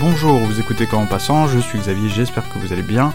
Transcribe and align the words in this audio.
Bonjour, 0.00 0.38
vous 0.38 0.58
écoutez 0.58 0.86
Quand 0.86 0.98
en 0.98 1.06
passant, 1.06 1.48
je 1.48 1.58
suis 1.58 1.78
Xavier, 1.78 2.08
j'espère 2.08 2.48
que 2.48 2.58
vous 2.58 2.72
allez 2.72 2.82
bien. 2.82 3.12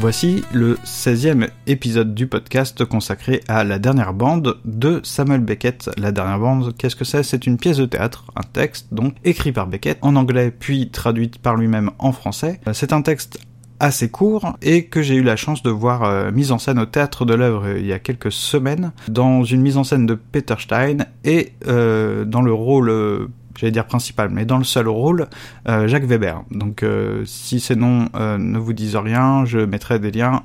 Voici 0.00 0.42
le 0.54 0.76
16e 0.76 1.50
épisode 1.66 2.14
du 2.14 2.26
podcast 2.26 2.86
consacré 2.86 3.42
à 3.48 3.64
La 3.64 3.78
dernière 3.78 4.14
bande 4.14 4.56
de 4.64 5.02
Samuel 5.02 5.42
Beckett. 5.42 5.90
La 5.98 6.10
dernière 6.10 6.38
bande, 6.38 6.74
qu'est-ce 6.74 6.96
que 6.96 7.04
c'est? 7.04 7.22
C'est 7.22 7.46
une 7.46 7.58
pièce 7.58 7.76
de 7.76 7.84
théâtre, 7.84 8.24
un 8.34 8.40
texte 8.40 8.94
donc 8.94 9.16
écrit 9.24 9.52
par 9.52 9.66
Beckett 9.66 9.98
en 10.00 10.16
anglais 10.16 10.54
puis 10.58 10.88
traduit 10.88 11.28
par 11.28 11.56
lui-même 11.56 11.90
en 11.98 12.12
français. 12.12 12.62
C'est 12.72 12.94
un 12.94 13.02
texte 13.02 13.40
assez 13.78 14.08
court 14.08 14.56
et 14.62 14.86
que 14.86 15.02
j'ai 15.02 15.16
eu 15.16 15.22
la 15.22 15.36
chance 15.36 15.62
de 15.62 15.70
voir 15.70 16.04
euh, 16.04 16.30
mise 16.30 16.50
en 16.50 16.58
scène 16.58 16.78
au 16.78 16.86
théâtre 16.86 17.26
de 17.26 17.34
l'œuvre 17.34 17.66
euh, 17.66 17.78
il 17.78 17.86
y 17.86 17.92
a 17.92 17.98
quelques 17.98 18.32
semaines 18.32 18.92
dans 19.08 19.44
une 19.44 19.60
mise 19.60 19.76
en 19.76 19.84
scène 19.84 20.06
de 20.06 20.14
Peter 20.14 20.54
Stein 20.58 20.98
et 21.24 21.52
euh, 21.66 22.24
dans 22.24 22.42
le 22.42 22.54
rôle 22.54 22.88
euh, 22.88 23.28
j'allais 23.60 23.72
dire 23.72 23.86
principal, 23.86 24.30
mais 24.30 24.44
dans 24.44 24.58
le 24.58 24.64
seul 24.64 24.88
rôle, 24.88 25.28
euh, 25.68 25.86
Jacques 25.86 26.04
Weber. 26.04 26.42
Donc 26.50 26.82
euh, 26.82 27.24
si 27.26 27.60
ces 27.60 27.76
noms 27.76 28.08
euh, 28.14 28.38
ne 28.38 28.58
vous 28.58 28.72
disent 28.72 28.96
rien, 28.96 29.44
je 29.44 29.58
mettrai 29.58 29.98
des 29.98 30.10
liens 30.10 30.42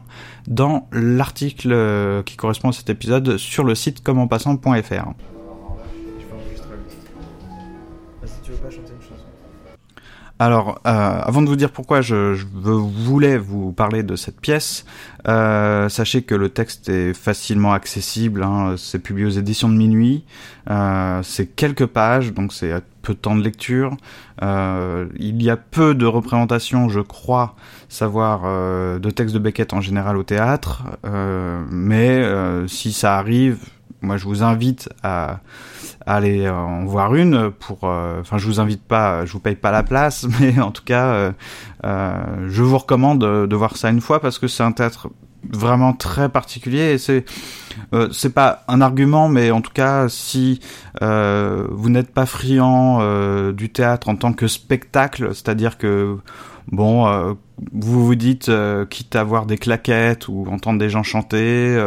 dans 0.48 0.88
l'article 0.92 2.24
qui 2.26 2.36
correspond 2.36 2.70
à 2.70 2.74
cet 2.74 2.90
épisode 2.90 3.38
sur 3.38 3.64
le 3.64 3.74
site 3.74 4.04
commenpassant.fr. 4.04 5.35
Alors, 10.38 10.82
euh, 10.86 10.90
avant 10.90 11.42
de 11.42 11.48
vous 11.48 11.56
dire 11.56 11.72
pourquoi 11.72 12.02
je, 12.02 12.36
voulais 12.54 13.38
vous 13.38 13.72
parler 13.72 14.04
de 14.04 14.18
cette 14.18 14.42
pièce, 14.42 14.86
euh, 15.30 15.88
sachez 15.88 16.24
que 16.24 16.36
le 16.36 16.50
texte 16.50 16.90
est 16.90 17.14
facilement 17.14 17.72
accessible. 17.72 18.44
hein, 18.44 18.76
c'est 18.78 19.00
publié 19.00 19.26
aux 19.28 19.30
éditions 19.30 19.70
de 19.70 19.76
minuit. 19.76 20.26
Euh, 20.70 21.22
c'est 21.24 21.48
quelques 21.48 21.86
pages, 21.86 22.34
donc 22.34 22.52
c'est 22.52 22.74
peu 23.02 23.14
de 23.14 23.20
temps 23.20 23.36
de 23.36 23.44
lecture. 23.44 23.96
Il 24.42 25.42
y 25.42 25.50
a 25.50 25.56
peu 25.56 25.96
de 25.96 26.06
représentations, 26.06 26.90
je 26.90 27.00
crois, 27.00 27.56
savoir 27.88 28.42
de 29.00 29.10
textes 29.12 29.34
de 29.34 29.40
Beckett 29.40 29.74
en 29.74 29.80
général 29.80 30.18
au 30.18 30.24
théâtre. 30.24 30.84
Mais 31.72 32.22
si 32.68 32.92
ça 32.92 33.18
arrive, 33.18 33.60
moi 34.02 34.18
je 34.18 34.26
vous 34.26 34.44
invite 34.44 34.90
à 35.04 35.40
aller 36.06 36.46
euh, 36.46 36.54
en 36.54 36.86
voir 36.86 37.16
une 37.16 37.52
pour 37.52 37.80
euh, 37.84 38.22
enfin 38.22 38.38
je 38.38 38.46
vous 38.46 38.60
invite 38.60 38.84
pas 38.84 39.26
je 39.26 39.34
vous 39.34 39.40
paye 39.40 39.56
pas 39.56 39.72
la 39.72 39.84
place 39.84 40.28
mais 40.40 40.60
en 40.60 40.72
tout 40.72 40.84
cas 40.84 41.08
euh, 41.08 41.32
euh, 41.86 42.14
je 42.48 42.64
vous 42.64 42.78
recommande 42.78 43.20
de, 43.20 43.46
de 43.46 43.56
voir 43.56 43.78
ça 43.78 43.90
une 43.90 44.02
fois 44.02 44.20
parce 44.20 44.40
que 44.40 44.48
c'est 44.48 44.64
un 44.64 44.72
théâtre 44.72 45.10
vraiment 45.50 45.94
très 45.94 46.30
particulier 46.30 46.94
et 46.94 46.98
c'est 46.98 47.26
euh, 47.94 48.10
c'est 48.12 48.34
pas 48.34 48.64
un 48.68 48.82
argument 48.82 49.30
mais 49.30 49.52
en 49.52 49.62
tout 49.62 49.72
cas 49.74 50.10
si 50.10 50.60
euh, 51.02 51.68
vous 51.72 51.90
n'êtes 51.90 52.12
pas 52.12 52.26
friand 52.26 53.00
euh, 53.02 53.52
du 53.52 53.70
théâtre 53.70 54.10
en 54.10 54.16
tant 54.16 54.34
que 54.34 54.48
spectacle 54.48 55.30
c'est-à-dire 55.34 55.78
que 55.78 56.18
bon 56.72 57.36
vous 57.72 58.06
vous 58.06 58.16
dites 58.16 58.52
quitte 58.90 59.16
à 59.16 59.24
voir 59.24 59.46
des 59.46 59.58
claquettes 59.58 60.28
ou 60.28 60.46
entendre 60.50 60.80
des 60.80 60.90
gens 60.90 61.04
chanter 61.04 61.80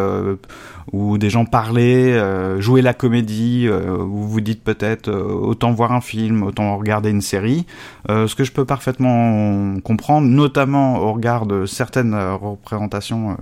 ou 0.93 1.19
des 1.19 1.29
gens 1.29 1.45
parler, 1.45 2.19
jouer 2.61 2.81
la 2.81 2.95
comédie, 2.95 3.69
vous 3.69 4.29
vous 4.29 4.41
dites 4.41 4.63
peut-être 4.63 5.11
autant 5.11 5.73
voir 5.73 5.93
un 5.93 6.01
film, 6.01 6.45
autant 6.45 6.79
regarder 6.79 7.11
une 7.11 7.21
série, 7.21 7.67
ce 8.09 8.33
que 8.35 8.45
je 8.45 8.53
peux 8.53 8.65
parfaitement 8.65 9.79
comprendre, 9.81 10.29
notamment 10.29 11.01
au 11.01 11.13
regard 11.13 11.45
de 11.45 11.67
certaines 11.67 12.15
représentations 12.15 13.37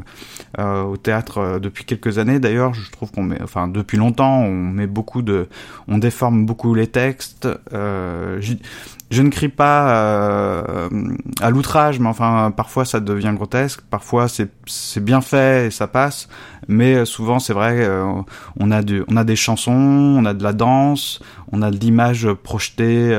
au 0.59 0.97
théâtre 0.97 1.60
depuis 1.60 1.84
quelques 1.84 2.19
années. 2.19 2.35
D'ailleurs, 2.41 2.74
je 2.74 2.91
trouve 2.91 3.10
qu'on 3.10 3.22
met, 3.22 3.41
enfin 3.42 3.69
depuis 3.69 3.97
longtemps, 3.97 4.41
on 4.41 4.52
met 4.52 4.86
beaucoup 4.86 5.22
de, 5.22 5.48
on 5.88 5.98
déforme 5.98 6.47
beaucoup 6.47 6.74
les 6.74 6.86
textes. 6.86 7.48
Euh, 7.72 8.41
je, 9.10 9.22
ne 9.22 9.30
crie 9.30 9.48
pas 9.48 9.91
euh, 9.91 10.88
à 11.41 11.50
l'outrage, 11.50 11.98
mais 12.00 12.08
enfin 12.08 12.52
parfois 12.56 12.84
ça 12.84 13.00
devient 13.00 13.32
grotesque, 13.34 13.80
parfois 13.82 14.28
c'est 14.28 14.50
c'est 14.66 15.04
bien 15.04 15.20
fait 15.20 15.66
et 15.66 15.70
ça 15.70 15.86
passe, 15.86 16.28
mais 16.69 16.94
euh, 16.94 17.04
souvent 17.04 17.38
c'est 17.38 17.52
vrai, 17.52 17.88
on 18.58 18.70
a 18.70 18.82
du, 18.82 19.04
on 19.08 19.16
a 19.16 19.24
des 19.24 19.36
chansons, 19.36 19.72
on 19.72 20.24
a 20.24 20.34
de 20.34 20.42
la 20.42 20.53
danse, 20.53 21.20
on 21.53 21.62
a 21.62 21.70
de 21.70 21.76
l'image 21.76 22.32
projetée, 22.42 23.18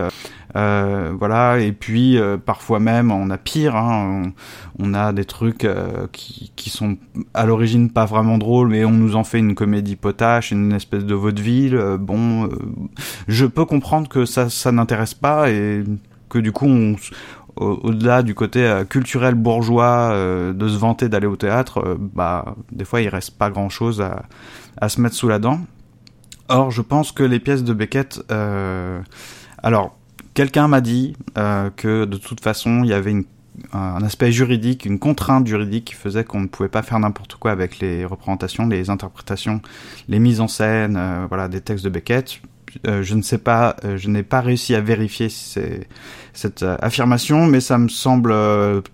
voilà, 0.54 1.60
et 1.60 1.72
puis 1.72 2.18
euh, 2.18 2.38
parfois 2.38 2.80
même 2.80 3.12
on 3.12 3.30
a 3.30 3.38
pire, 3.38 3.76
hein, 3.76 4.34
on, 4.80 4.94
a 4.94 5.14
des 5.14 5.26
trucs 5.26 5.66
euh, 5.66 6.08
qui, 6.12 6.52
qui 6.56 6.70
sont 6.70 6.98
à 7.34 7.46
l'origine 7.46 7.90
pas 7.92 8.06
vraiment 8.06 8.38
drôles, 8.38 8.70
mais 8.70 8.86
on 8.86 8.92
nous 8.92 9.16
en 9.16 9.24
fait 9.24 9.40
une 9.40 9.56
comédie 9.56 9.96
potache, 9.96 10.52
une 10.52 10.74
espèce 10.74 11.06
de 11.06 11.14
vaudeville. 11.14 11.76
euh, 11.76 11.98
bon, 11.98 12.46
euh, 12.46 12.50
je 13.28 13.46
peux 13.46 13.66
comprendre 13.66 14.08
que 14.08 14.26
ça, 14.26 14.50
ça 14.50 14.72
n'intéresse 14.72 15.14
pas 15.14 15.50
et 15.52 15.84
que 16.30 16.40
du 16.40 16.52
coup 16.52 16.68
au-delà 17.60 18.24
du 18.24 18.36
côté 18.36 18.64
euh, 18.64 18.86
culturel 18.86 19.36
bourgeois 19.36 20.12
euh, 20.12 20.54
de 20.54 20.68
se 20.68 20.78
vanter 20.78 21.10
d'aller 21.10 21.28
au 21.28 21.36
théâtre, 21.36 21.80
euh, 21.80 21.96
bah 22.00 22.56
des 22.72 22.86
fois 22.86 23.02
il 23.02 23.10
reste 23.10 23.38
pas 23.38 23.50
grand 23.50 23.70
chose 23.70 24.02
à, 24.02 24.24
à 24.80 24.90
se 24.90 25.02
mettre 25.02 25.16
sous 25.16 25.28
la 25.28 25.40
dent. 25.40 25.62
Or, 26.50 26.72
je 26.72 26.82
pense 26.82 27.12
que 27.12 27.24
les 27.24 27.40
pièces 27.40 27.64
de 27.64 27.74
Beckett, 27.74 28.22
euh, 28.32 29.02
alors 29.64 29.97
quelqu'un 30.38 30.68
m'a 30.68 30.82
dit 30.82 31.16
euh, 31.40 31.72
que 31.76 32.06
de 32.06 32.18
toute 32.18 32.42
façon 32.42 32.84
il 32.84 32.92
y 32.92 32.94
avait 32.94 33.26
un 33.74 34.04
aspect 34.04 34.32
juridique, 34.32 34.86
une 34.86 35.00
contrainte 35.00 35.48
juridique 35.48 35.86
qui 35.86 35.96
faisait 35.96 36.24
qu'on 36.24 36.42
ne 36.42 36.46
pouvait 36.46 36.70
pas 36.70 36.84
faire 36.84 37.00
n'importe 37.00 37.34
quoi 37.38 37.50
avec 37.50 37.80
les 37.80 38.06
représentations, 38.06 38.68
les 38.68 38.92
interprétations, 38.92 39.64
les 40.08 40.20
mises 40.20 40.40
en 40.40 40.48
scène, 40.48 40.96
euh, 40.96 41.26
voilà, 41.28 41.48
des 41.48 41.60
textes 41.60 41.84
de 41.84 41.90
Beckett. 41.90 42.40
Euh, 42.86 43.02
je 43.02 43.16
ne 43.16 43.24
sais 43.24 43.40
pas, 43.40 43.78
je 43.96 44.10
n'ai 44.10 44.22
pas 44.22 44.42
réussi 44.42 44.76
à 44.76 44.82
vérifier 44.82 45.30
cette 45.30 46.64
affirmation, 46.82 47.48
mais 47.48 47.60
ça 47.60 47.80
me 47.80 47.88
semble 47.88 48.36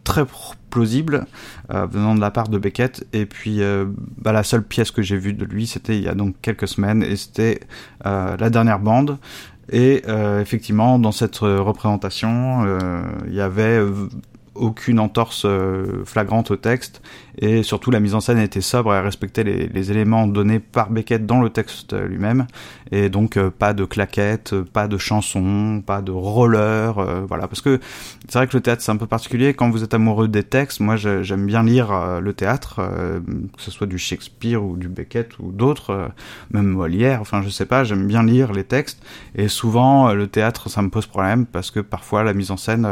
très 0.06 0.24
plausible 0.70 1.26
venant 1.70 2.16
de 2.16 2.22
la 2.22 2.32
part 2.32 2.48
de 2.48 2.58
Beckett. 2.58 3.06
Et 3.12 3.26
puis, 3.26 3.60
bah, 4.20 4.32
la 4.32 4.44
seule 4.44 4.64
pièce 4.64 4.92
que 4.92 5.02
j'ai 5.02 5.18
vue 5.18 5.34
de 5.34 5.44
lui, 5.44 5.68
c'était 5.68 5.98
il 5.98 6.04
y 6.04 6.08
a 6.08 6.14
donc 6.14 6.36
quelques 6.42 6.68
semaines, 6.68 7.04
et 7.04 7.18
c'était 7.18 7.62
la 8.06 8.50
dernière 8.50 8.80
bande. 8.80 9.18
Et 9.74 10.04
euh, 10.08 10.40
effectivement, 10.40 11.00
dans 11.00 11.12
cette 11.12 11.42
euh, 11.42 11.60
représentation, 11.60 12.64
euh, 12.64 13.02
il 13.26 13.34
y 13.34 13.42
avait 13.42 13.82
aucune 14.54 15.00
entorse 15.00 15.48
flagrante 16.06 16.52
au 16.52 16.56
texte 16.56 17.02
et 17.38 17.64
surtout 17.64 17.92
la 17.92 18.00
mise 18.00 18.16
en 18.16 18.20
scène 18.20 18.40
était 18.40 18.62
sobre 18.62 18.94
et 18.94 19.00
respectait 19.00 19.44
les, 19.44 19.92
éléments 19.92 20.28
donnés 20.28 20.60
par 20.60 20.90
Beckett 20.90 21.26
dans 21.26 21.42
le 21.42 21.50
texte 21.50 21.94
lui-même 21.94 22.48
et 22.94 23.10
donc 23.10 23.38
euh, 23.38 23.50
pas 23.50 23.74
de 23.74 23.86
claquettes, 23.86 24.54
euh, 24.54 24.64
pas 24.64 24.88
de 24.88 24.98
chansons, 24.98 25.82
pas 25.86 26.02
de 26.02 26.12
roller, 26.12 27.00
euh, 27.00 27.22
voilà 27.28 27.48
parce 27.48 27.62
que 27.62 27.80
c'est 28.30 28.38
vrai 28.38 28.48
que 28.48 28.56
le 28.56 28.62
théâtre 28.62 28.84
c'est 28.84 28.92
un 28.92 28.98
peu 28.98 29.08
particulier 29.08 29.54
quand 29.56 29.70
vous 29.72 29.84
êtes 29.84 29.94
amoureux 29.94 30.28
des 30.28 30.44
textes. 30.44 30.80
Moi 30.80 30.96
j'aime 30.96 31.46
bien 31.46 31.64
lire 31.64 32.22
le 32.22 32.34
théâtre, 32.34 32.82
que 33.56 33.62
ce 33.62 33.72
soit 33.72 33.88
du 33.88 33.98
Shakespeare 33.98 34.64
ou 34.64 34.78
du 34.78 34.88
Beckett 34.88 35.38
ou 35.40 35.52
d'autres, 35.52 36.10
même 36.52 36.68
Molière. 36.68 37.20
Enfin 37.22 37.42
je 37.42 37.50
sais 37.50 37.66
pas, 37.66 37.84
j'aime 37.84 38.08
bien 38.08 38.24
lire 38.24 38.54
les 38.54 38.64
textes 38.64 39.04
et 39.36 39.48
souvent 39.48 40.14
le 40.14 40.28
théâtre 40.28 40.70
ça 40.70 40.82
me 40.82 40.90
pose 40.90 41.06
problème 41.06 41.46
parce 41.46 41.70
que 41.72 41.80
parfois 41.80 42.24
la 42.24 42.34
mise 42.34 42.52
en 42.52 42.58
scène 42.58 42.88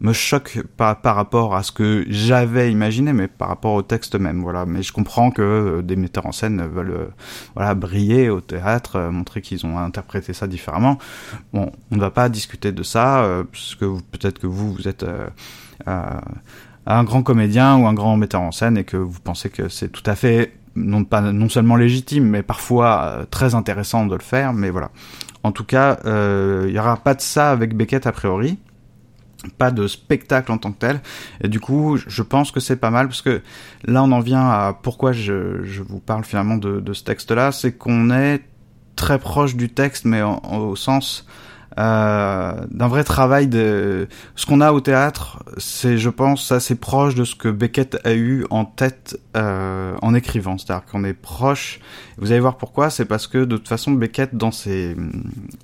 me 0.00 0.12
choque 0.12 0.62
pas 0.76 0.94
par 0.94 1.16
rapport 1.16 1.54
à 1.54 1.62
ce 1.62 1.72
que 1.72 2.04
j'avais 2.08 2.72
imaginé, 2.72 3.12
mais 3.12 3.28
par 3.28 3.47
rapport 3.48 3.74
au 3.74 3.82
texte 3.82 4.14
même. 4.14 4.40
Voilà. 4.42 4.64
Mais 4.66 4.82
je 4.82 4.92
comprends 4.92 5.30
que 5.30 5.42
euh, 5.42 5.82
des 5.82 5.96
metteurs 5.96 6.26
en 6.26 6.32
scène 6.32 6.62
veulent 6.66 6.90
euh, 6.90 7.06
voilà 7.54 7.74
briller 7.74 8.30
au 8.30 8.40
théâtre, 8.40 8.96
euh, 8.96 9.10
montrer 9.10 9.40
qu'ils 9.42 9.66
ont 9.66 9.78
interprété 9.78 10.32
ça 10.32 10.46
différemment. 10.46 10.98
Bon, 11.52 11.72
on 11.90 11.96
ne 11.96 12.00
va 12.00 12.10
pas 12.10 12.28
discuter 12.28 12.72
de 12.72 12.82
ça, 12.82 13.22
euh, 13.24 13.44
parce 13.44 13.74
que 13.74 13.84
vous- 13.84 14.02
peut-être 14.02 14.38
que 14.38 14.46
vous 14.46 14.72
vous 14.72 14.86
êtes 14.88 15.02
euh, 15.02 15.26
euh, 15.88 16.02
un 16.86 17.04
grand 17.04 17.22
comédien 17.22 17.76
ou 17.76 17.86
un 17.86 17.94
grand 17.94 18.16
metteur 18.16 18.40
en 18.40 18.52
scène 18.52 18.78
et 18.78 18.84
que 18.84 18.96
vous 18.96 19.20
pensez 19.20 19.50
que 19.50 19.68
c'est 19.68 19.88
tout 19.90 20.08
à 20.08 20.14
fait 20.14 20.52
non 20.76 21.02
pas 21.04 21.20
non 21.20 21.48
seulement 21.48 21.76
légitime, 21.76 22.24
mais 22.28 22.42
parfois 22.42 23.02
euh, 23.04 23.24
très 23.28 23.54
intéressant 23.54 24.06
de 24.06 24.14
le 24.14 24.22
faire. 24.22 24.52
Mais 24.52 24.70
voilà. 24.70 24.90
En 25.42 25.52
tout 25.52 25.64
cas, 25.64 25.98
euh, 26.04 26.66
il 26.68 26.74
y 26.74 26.78
aura 26.78 26.96
pas 26.96 27.14
de 27.14 27.20
ça 27.20 27.50
avec 27.50 27.76
Beckett 27.76 28.06
a 28.06 28.12
priori 28.12 28.58
pas 29.56 29.70
de 29.70 29.86
spectacle 29.86 30.50
en 30.50 30.58
tant 30.58 30.72
que 30.72 30.78
tel. 30.78 31.00
Et 31.42 31.48
du 31.48 31.60
coup, 31.60 31.96
je 31.96 32.22
pense 32.22 32.50
que 32.50 32.60
c'est 32.60 32.76
pas 32.76 32.90
mal 32.90 33.08
parce 33.08 33.22
que 33.22 33.42
là, 33.84 34.02
on 34.02 34.12
en 34.12 34.20
vient 34.20 34.48
à 34.48 34.78
pourquoi 34.82 35.12
je, 35.12 35.82
vous 35.82 36.00
parle 36.00 36.24
finalement 36.24 36.56
de, 36.56 36.92
ce 36.92 37.04
texte-là, 37.04 37.52
c'est 37.52 37.72
qu'on 37.72 38.10
est 38.10 38.42
très 38.96 39.18
proche 39.18 39.54
du 39.54 39.68
texte, 39.68 40.04
mais 40.04 40.22
au 40.22 40.74
sens 40.74 41.24
euh, 41.78 42.52
d'un 42.70 42.88
vrai 42.88 43.04
travail 43.04 43.46
de 43.46 44.08
ce 44.34 44.46
qu'on 44.46 44.60
a 44.60 44.72
au 44.72 44.80
théâtre. 44.80 45.42
C'est, 45.58 45.96
je 45.96 46.10
pense, 46.10 46.50
assez 46.50 46.74
proche 46.74 47.14
de 47.14 47.24
ce 47.24 47.34
que 47.34 47.48
Beckett 47.48 47.98
a 48.04 48.14
eu 48.14 48.44
en 48.50 48.64
tête 48.64 49.20
euh, 49.36 49.94
en 50.02 50.14
écrivant. 50.14 50.58
C'est-à-dire 50.58 50.86
qu'on 50.86 51.04
est 51.04 51.14
proche. 51.14 51.80
Vous 52.18 52.32
allez 52.32 52.40
voir 52.40 52.56
pourquoi. 52.56 52.90
C'est 52.90 53.04
parce 53.04 53.28
que 53.28 53.38
de 53.38 53.56
toute 53.56 53.68
façon, 53.68 53.92
Beckett 53.92 54.34
dans 54.34 54.50
ses 54.50 54.96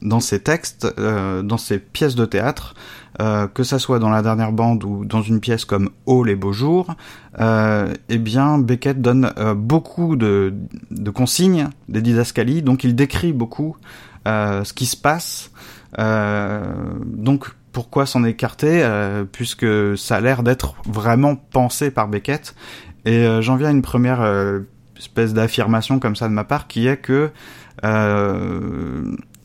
dans 0.02 0.20
ses 0.20 0.40
textes, 0.40 0.86
euh, 0.98 1.42
dans 1.42 1.58
ses 1.58 1.78
pièces 1.78 2.14
de 2.14 2.24
théâtre, 2.24 2.74
euh, 3.20 3.48
que 3.48 3.64
ça 3.64 3.78
soit 3.78 3.98
dans 3.98 4.10
la 4.10 4.22
dernière 4.22 4.52
bande 4.52 4.84
ou 4.84 5.04
dans 5.04 5.22
une 5.22 5.40
pièce 5.40 5.64
comme 5.64 5.90
Oh 6.06 6.22
les 6.22 6.36
beaux 6.36 6.52
jours, 6.52 6.94
euh, 7.40 7.92
eh 8.08 8.18
bien 8.18 8.58
Beckett 8.58 9.00
donne 9.00 9.32
beaucoup 9.56 10.16
de, 10.16 10.54
de 10.90 11.10
consignes, 11.10 11.68
des 11.88 12.02
didascalies, 12.02 12.62
donc 12.62 12.84
il 12.84 12.94
décrit 12.94 13.32
beaucoup 13.32 13.76
ce 14.26 14.72
qui 14.72 14.86
se 14.86 14.96
passe. 14.96 15.50
Euh, 15.98 16.62
donc 17.04 17.48
pourquoi 17.72 18.06
s'en 18.06 18.24
écarter 18.24 18.82
euh, 18.82 19.24
puisque 19.24 19.66
ça 19.96 20.16
a 20.16 20.20
l'air 20.20 20.42
d'être 20.42 20.74
vraiment 20.86 21.36
pensé 21.36 21.90
par 21.90 22.08
Beckett 22.08 22.54
et 23.04 23.18
euh, 23.18 23.42
j'en 23.42 23.56
viens 23.56 23.68
à 23.68 23.70
une 23.70 23.82
première 23.82 24.24
espèce 24.96 25.34
d'affirmation 25.34 25.98
comme 25.98 26.16
ça 26.16 26.28
de 26.28 26.32
ma 26.32 26.44
part 26.44 26.66
qui 26.66 26.86
est 26.86 26.96
que 26.96 27.30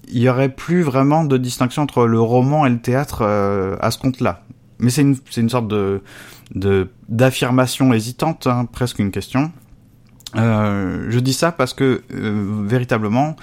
il 0.10 0.22
y 0.22 0.30
aurait 0.30 0.50
plus 0.50 0.82
vraiment 0.82 1.24
de 1.24 1.38
distinction 1.38 1.84
entre 1.84 2.06
le 2.06 2.20
roman 2.20 2.66
et 2.66 2.70
le 2.70 2.80
théâtre 2.80 3.20
euh, 3.22 3.76
à 3.80 3.92
ce 3.92 3.98
compte-là. 4.00 4.44
Mais 4.80 4.90
c'est 4.90 5.02
une, 5.02 5.16
c'est 5.30 5.42
une 5.42 5.50
sorte 5.50 5.68
de, 5.68 6.02
de 6.56 6.90
d'affirmation 7.08 7.94
hésitante, 7.94 8.48
hein, 8.48 8.66
presque 8.66 9.00
une 9.00 9.12
question. 9.12 9.52
Euh, 10.36 11.08
je 11.10 11.20
dis 11.20 11.34
ça 11.34 11.52
parce 11.52 11.74
que 11.74 12.02
euh, 12.14 12.64
véritablement, 12.66 13.36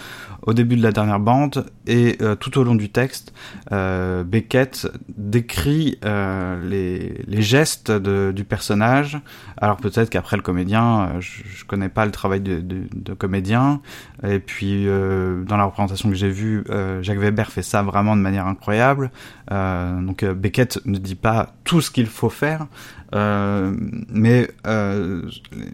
au 0.46 0.54
début 0.54 0.76
de 0.76 0.82
la 0.82 0.92
dernière 0.92 1.18
bande 1.18 1.66
et 1.86 2.16
euh, 2.22 2.36
tout 2.36 2.58
au 2.58 2.64
long 2.64 2.76
du 2.76 2.88
texte, 2.88 3.34
euh, 3.72 4.22
Beckett 4.22 4.88
décrit 5.08 5.98
euh, 6.04 6.62
les, 6.68 7.42
gestes 7.42 7.90
du 7.90 8.44
personnage. 8.44 9.18
Alors 9.58 9.76
peut-être 9.76 10.08
qu'après 10.08 10.36
le 10.36 10.42
comédien, 10.42 11.20
je, 11.20 11.64
connais 11.64 11.88
pas 11.88 12.06
le 12.06 12.12
travail 12.12 12.40
de, 12.40 12.60
de, 12.60 13.14
comédien. 13.14 13.80
Et 14.26 14.38
puis 14.38 14.86
dans 14.86 15.56
la 15.56 15.64
représentation 15.64 16.08
que 16.08 16.14
j'ai 16.14 16.30
vue, 16.30 16.64
Jacques 17.02 17.18
Weber 17.18 17.50
fait 17.50 17.62
ça 17.62 17.82
vraiment 17.82 18.16
de 18.16 18.22
manière 18.22 18.46
incroyable. 18.46 19.10
Donc 19.50 20.24
Beckett 20.24 20.80
ne 20.86 20.98
dit 20.98 21.14
pas 21.14 21.54
tout 21.64 21.80
ce 21.80 21.90
qu'il 21.90 22.06
faut 22.06 22.30
faire, 22.30 22.66
euh, 23.14 23.72
mais 24.08 24.48
euh, 24.66 25.22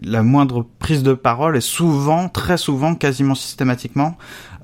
la 0.03 0.23
moindre 0.23 0.65
prise 0.79 1.03
de 1.03 1.13
parole 1.13 1.57
est 1.57 1.61
souvent, 1.61 2.29
très 2.29 2.57
souvent, 2.57 2.95
quasiment 2.95 3.35
systématiquement 3.35 4.17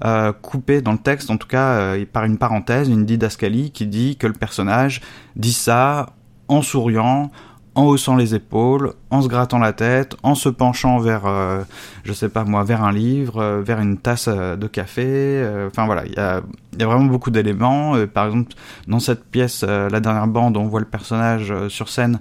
euh, 0.06 0.32
coupée 0.34 0.82
dans 0.82 0.92
le 0.92 0.98
texte, 0.98 1.32
en 1.32 1.38
tout 1.38 1.48
cas 1.48 1.96
par 2.12 2.26
une 2.26 2.38
parenthèse, 2.38 2.90
une 2.90 3.06
didascalie 3.06 3.72
qui 3.72 3.88
dit 3.88 4.18
que 4.18 4.28
le 4.28 4.34
personnage 4.34 5.02
dit 5.36 5.54
ça 5.54 6.08
en 6.48 6.62
souriant, 6.62 7.32
en 7.76 7.86
haussant 7.86 8.16
les 8.16 8.36
épaules, 8.36 8.94
en 9.10 9.22
se 9.22 9.28
grattant 9.28 9.60
la 9.60 9.74
tête, 9.74 10.16
en 10.24 10.36
se 10.36 10.50
penchant 10.50 10.98
vers, 11.00 11.26
euh, 11.26 11.62
je 12.04 12.14
sais 12.14 12.30
pas 12.30 12.44
moi, 12.44 12.64
vers 12.64 12.84
un 12.84 12.92
livre, 12.92 13.42
euh, 13.42 13.62
vers 13.62 13.80
une 13.80 13.98
tasse 13.98 14.28
euh, 14.28 14.56
de 14.56 14.68
café. 14.68 15.46
Enfin 15.68 15.86
voilà, 15.86 16.06
il 16.06 16.14
y 16.14 16.20
a, 16.20 16.42
vraiment 16.88 17.06
beaucoup 17.06 17.32
d'éléments. 17.32 17.96
Par 18.08 18.26
exemple, 18.28 18.54
dans 18.88 19.00
cette 19.00 19.24
pièce, 19.26 19.64
la 19.64 20.00
dernière 20.00 20.28
bande, 20.28 20.58
on 20.58 20.68
voit 20.68 20.80
le 20.80 20.86
personnage 20.86 21.54
sur 21.68 21.90
scène 21.90 22.20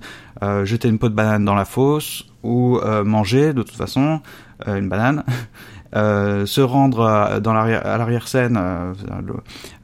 jeter 0.64 0.88
une 0.88 0.98
peau 0.98 1.08
de 1.08 1.14
banane 1.14 1.44
dans 1.44 1.54
la 1.54 1.64
fosse 1.64 2.26
ou 2.42 2.78
manger 3.04 3.52
de 3.52 3.62
toute 3.62 3.76
façon 3.76 4.20
une 4.66 4.88
banane. 4.88 5.24
Euh, 5.96 6.44
se 6.44 6.60
rendre 6.60 7.06
à, 7.06 7.40
dans 7.40 7.54
l'arrière, 7.54 7.86
à 7.86 7.96
l'arrière-scène, 7.96 8.58
euh, 8.60 8.92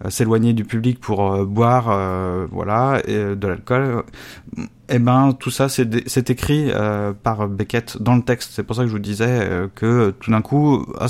euh, 0.05 0.11
s'éloigner 0.11 0.53
du 0.53 0.65
public 0.65 1.01
pour 1.01 1.33
euh, 1.33 1.47
boire, 1.47 1.87
euh, 1.89 2.47
voilà, 2.51 3.01
euh, 3.09 3.35
de 3.35 3.49
l'alcool. 3.49 4.03
Eh 4.91 4.99
ben, 4.99 5.33
tout 5.33 5.51
ça, 5.51 5.71
c'est 5.71 6.29
écrit 6.29 6.71
euh, 6.71 7.15
par 7.15 7.49
Beckett 7.49 7.97
dans 8.03 8.17
le 8.17 8.23
texte. 8.23 8.51
C'est 8.53 8.65
pour 8.65 8.77
ça 8.77 8.83
que 8.83 8.89
je 8.89 8.93
vous 8.93 8.99
disais 8.99 9.27
euh, 9.29 9.69
que 9.75 9.87
euh, 9.87 10.13
tout 10.13 10.31
d'un 10.31 10.43
coup, 10.43 10.85
ah, 11.01 11.07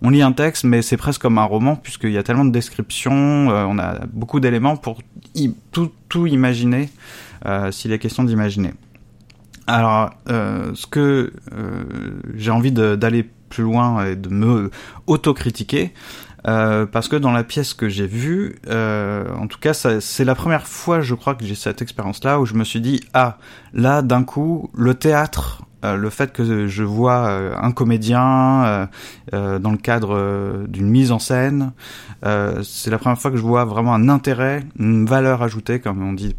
on 0.00 0.10
lit 0.10 0.22
un 0.22 0.32
texte, 0.32 0.62
mais 0.62 0.80
c'est 0.80 0.96
presque 0.96 1.22
comme 1.22 1.38
un 1.38 1.44
roman 1.44 1.74
puisqu'il 1.74 2.12
y 2.12 2.18
a 2.18 2.22
tellement 2.22 2.44
de 2.44 2.52
descriptions, 2.52 3.50
euh, 3.50 3.64
on 3.68 3.80
a 3.80 3.98
beaucoup 4.12 4.38
d'éléments 4.38 4.76
pour 4.76 4.98
tout, 5.72 5.90
tout 6.08 6.26
imaginer, 6.28 6.88
euh, 7.46 7.72
s'il 7.72 7.90
est 7.90 7.98
question 7.98 8.22
d'imaginer. 8.22 8.74
Alors, 9.66 10.10
euh, 10.28 10.70
ce 10.74 10.86
que 10.86 11.32
euh, 11.52 11.82
j'ai 12.34 12.50
envie 12.50 12.72
d'aller 12.72 13.28
plus 13.50 13.64
loin 13.64 14.06
et 14.06 14.16
de 14.16 14.30
me 14.30 14.70
autocritiquer, 15.06 15.92
euh, 16.46 16.86
parce 16.86 17.08
que 17.08 17.16
dans 17.16 17.32
la 17.32 17.44
pièce 17.44 17.74
que 17.74 17.88
j'ai 17.88 18.06
vue, 18.06 18.56
euh, 18.68 19.30
en 19.34 19.46
tout 19.46 19.58
cas, 19.58 19.74
c'est 19.74 20.24
la 20.24 20.34
première 20.34 20.66
fois, 20.66 21.00
je 21.00 21.14
crois, 21.14 21.34
que 21.34 21.44
j'ai 21.44 21.54
cette 21.54 21.82
expérience-là 21.82 22.40
où 22.40 22.46
je 22.46 22.54
me 22.54 22.64
suis 22.64 22.80
dit 22.80 23.00
ah 23.14 23.38
là, 23.72 24.02
d'un 24.02 24.24
coup, 24.24 24.70
le 24.74 24.94
théâtre. 24.94 25.62
euh, 25.84 25.96
le 25.96 26.10
fait 26.10 26.32
que 26.32 26.66
je 26.66 26.82
vois 26.84 27.28
euh, 27.28 27.54
un 27.60 27.72
comédien 27.72 28.88
euh, 29.32 29.58
dans 29.58 29.70
le 29.70 29.78
cadre 29.78 30.66
d'une 30.68 30.88
mise 30.88 31.12
en 31.12 31.18
scène, 31.18 31.72
c'est 32.22 32.90
la 32.90 32.98
première 32.98 33.18
fois 33.18 33.30
que 33.30 33.36
je 33.38 33.42
vois 33.42 33.64
vraiment 33.64 33.94
un 33.94 34.08
intérêt, 34.08 34.62
une 34.78 35.06
valeur 35.06 35.42
ajoutée, 35.42 35.80
comme 35.80 36.02
on 36.02 36.12
dit 36.12 36.36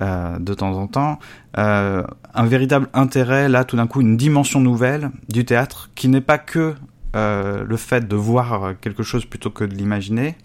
de 0.00 0.54
temps 0.54 0.76
en 0.76 0.86
temps, 0.88 1.18
un 1.54 2.46
véritable 2.46 2.88
intérêt, 2.94 3.48
là 3.48 3.64
tout 3.64 3.76
d'un 3.76 3.86
coup 3.86 4.00
une 4.00 4.16
dimension 4.16 4.60
nouvelle 4.60 5.10
du 5.28 5.44
théâtre 5.44 5.90
qui 5.94 6.08
n'est 6.08 6.20
pas 6.20 6.38
que 6.38 6.74
euh, 7.16 7.64
le 7.64 7.76
fait 7.76 8.06
de 8.06 8.14
voir 8.16 8.74
quelque 8.80 9.02
chose 9.02 9.24
plutôt 9.24 9.50
que 9.50 9.64
de 9.64 9.74
l'imaginer 9.74 10.36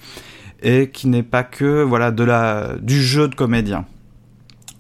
et 0.64 0.90
qui 0.90 1.08
n'est 1.08 1.24
pas 1.24 1.44
que 1.44 1.84
voilà 1.84 2.12
de 2.12 2.24
la 2.24 2.76
du 2.82 3.04
jeu 3.04 3.28
de 3.28 3.36
comédien 3.36 3.86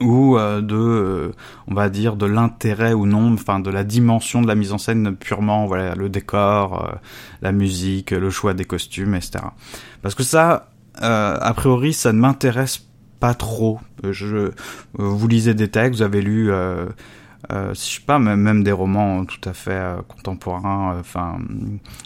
ou 0.01 0.35
euh, 0.37 0.61
de 0.61 0.75
euh, 0.75 1.31
on 1.67 1.75
va 1.75 1.89
dire 1.89 2.15
de 2.15 2.25
l'intérêt 2.25 2.93
ou 2.93 3.05
non 3.05 3.33
enfin 3.33 3.59
de 3.59 3.69
la 3.69 3.83
dimension 3.83 4.41
de 4.41 4.47
la 4.47 4.55
mise 4.55 4.73
en 4.73 4.79
scène 4.79 5.15
purement 5.15 5.67
voilà 5.67 5.93
le 5.93 6.09
décor 6.09 6.97
la 7.43 7.51
musique 7.51 8.09
le 8.09 8.31
choix 8.31 8.55
des 8.55 8.65
costumes 8.65 9.13
etc 9.13 9.45
parce 10.01 10.15
que 10.15 10.23
ça 10.23 10.69
a 10.95 11.53
priori 11.55 11.93
ça 11.93 12.13
ne 12.13 12.19
m'intéresse 12.19 12.87
pas 13.19 13.33
trop. 13.33 13.79
Je 14.03 14.51
vous 14.93 15.27
lisez 15.27 15.53
des 15.53 15.67
textes 15.67 15.99
vous 15.99 16.05
avez 16.05 16.21
lu 16.21 16.51
euh, 17.51 17.55
euh, 17.55 17.73
je 17.73 17.79
sais 17.79 18.01
pas 18.05 18.19
même, 18.19 18.63
des 18.63 18.71
romans 18.71 19.25
tout 19.25 19.49
à 19.49 19.53
fait 19.53 19.71
euh, 19.71 20.01
contemporains 20.07 20.95
euh, 20.95 20.99
enfin 20.99 21.37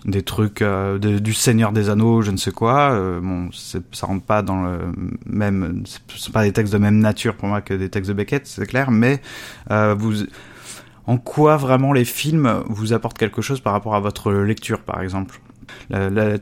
des 0.05 0.23
trucs 0.23 0.61
euh, 0.61 0.97
du 0.97 1.33
Seigneur 1.33 1.71
des 1.71 1.89
Anneaux 1.89 2.21
je 2.21 2.31
ne 2.31 2.37
sais 2.37 2.51
quoi 2.51 2.91
euh, 2.91 3.19
bon 3.21 3.49
ça 3.51 4.07
rentre 4.07 4.25
pas 4.25 4.41
dans 4.41 4.63
le 4.63 4.79
même 5.25 5.83
c'est 6.15 6.31
pas 6.31 6.43
des 6.43 6.51
textes 6.51 6.73
de 6.73 6.77
même 6.77 6.99
nature 6.99 7.35
pour 7.35 7.47
moi 7.47 7.61
que 7.61 7.73
des 7.73 7.89
textes 7.89 8.09
de 8.09 8.15
Beckett 8.15 8.47
c'est 8.47 8.65
clair 8.65 8.91
mais 8.91 9.21
euh, 9.71 9.95
vous 9.97 10.23
en 11.07 11.17
quoi 11.17 11.57
vraiment 11.57 11.91
les 11.91 12.05
films 12.05 12.63
vous 12.67 12.93
apportent 12.93 13.17
quelque 13.17 13.41
chose 13.41 13.61
par 13.61 13.73
rapport 13.73 13.95
à 13.95 13.99
votre 13.99 14.31
lecture 14.31 14.81
par 14.81 15.01
exemple? 15.01 15.39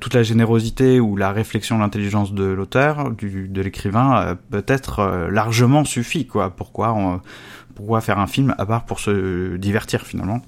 Toute 0.01 0.13
la 0.13 0.23
générosité 0.23 0.99
ou 0.99 1.15
la 1.15 1.31
réflexion, 1.31 1.77
l'intelligence 1.77 2.33
de 2.33 2.43
l'auteur, 2.43 3.11
de 3.11 3.61
l'écrivain, 3.61 4.21
euh, 4.21 4.35
peut-être 4.49 4.99
euh, 4.99 5.29
largement 5.29 5.85
suffit. 5.85 6.25
Quoi. 6.27 6.49
Pourquoi, 6.49 7.21
pourquoi 7.77 8.01
faire 8.01 8.17
un 8.17 8.25
film 8.25 8.55
à 8.57 8.65
part 8.65 8.85
pour 8.85 8.99
se 8.99 9.55
divertir 9.57 10.01
finalement 10.07 10.41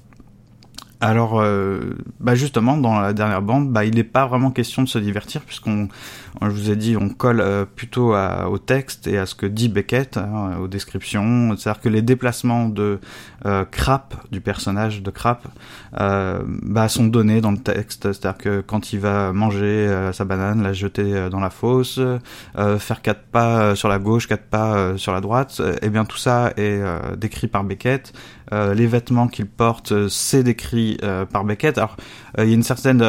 alors, 1.02 1.40
euh, 1.40 1.96
bah 2.20 2.34
justement, 2.34 2.76
dans 2.76 3.00
la 3.00 3.14
dernière 3.14 3.40
bande, 3.40 3.70
bah, 3.72 3.86
il 3.86 3.94
n'est 3.94 4.04
pas 4.04 4.26
vraiment 4.26 4.50
question 4.50 4.82
de 4.82 4.88
se 4.88 4.98
divertir, 4.98 5.40
puisqu'on, 5.40 5.88
je 6.42 6.48
vous 6.48 6.70
ai 6.70 6.76
dit, 6.76 6.94
on 6.94 7.08
colle 7.08 7.40
euh, 7.40 7.64
plutôt 7.64 8.14
au 8.14 8.58
texte 8.58 9.06
et 9.06 9.16
à 9.16 9.24
ce 9.24 9.34
que 9.34 9.46
dit 9.46 9.70
Beckett, 9.70 10.18
hein, 10.18 10.58
aux 10.60 10.68
descriptions. 10.68 11.56
C'est-à-dire 11.56 11.80
que 11.80 11.88
les 11.88 12.02
déplacements 12.02 12.68
de 12.68 13.00
euh, 13.46 13.64
Crap, 13.64 14.14
du 14.30 14.42
personnage 14.42 15.02
de 15.02 15.10
Crap, 15.10 15.48
euh, 15.98 16.42
bah, 16.46 16.88
sont 16.88 17.06
donnés 17.06 17.40
dans 17.40 17.52
le 17.52 17.58
texte. 17.58 18.12
C'est-à-dire 18.12 18.36
que 18.36 18.60
quand 18.60 18.92
il 18.92 19.00
va 19.00 19.32
manger 19.32 20.10
sa 20.12 20.26
banane, 20.26 20.62
la 20.62 20.74
jeter 20.74 21.30
dans 21.30 21.40
la 21.40 21.50
fosse, 21.50 21.98
faire 22.78 23.00
quatre 23.00 23.22
pas 23.22 23.74
sur 23.74 23.88
la 23.88 23.98
gauche, 23.98 24.28
quatre 24.28 24.44
pas 24.44 24.98
sur 24.98 25.12
la 25.12 25.22
droite, 25.22 25.62
eh 25.80 25.88
bien 25.88 26.04
tout 26.04 26.18
ça 26.18 26.52
est 26.58 26.82
décrit 27.16 27.48
par 27.48 27.64
Beckett. 27.64 28.12
Euh, 28.52 28.74
les 28.74 28.86
vêtements 28.86 29.28
qu'il 29.28 29.46
porte, 29.46 29.92
euh, 29.92 30.08
c'est 30.08 30.42
décrit 30.42 30.98
euh, 31.04 31.24
par 31.24 31.44
Beckett. 31.44 31.78
Alors, 31.78 31.96
il 32.38 32.48
y 32.48 32.50
a 32.50 32.54
une 32.54 32.64
certaine 32.64 33.04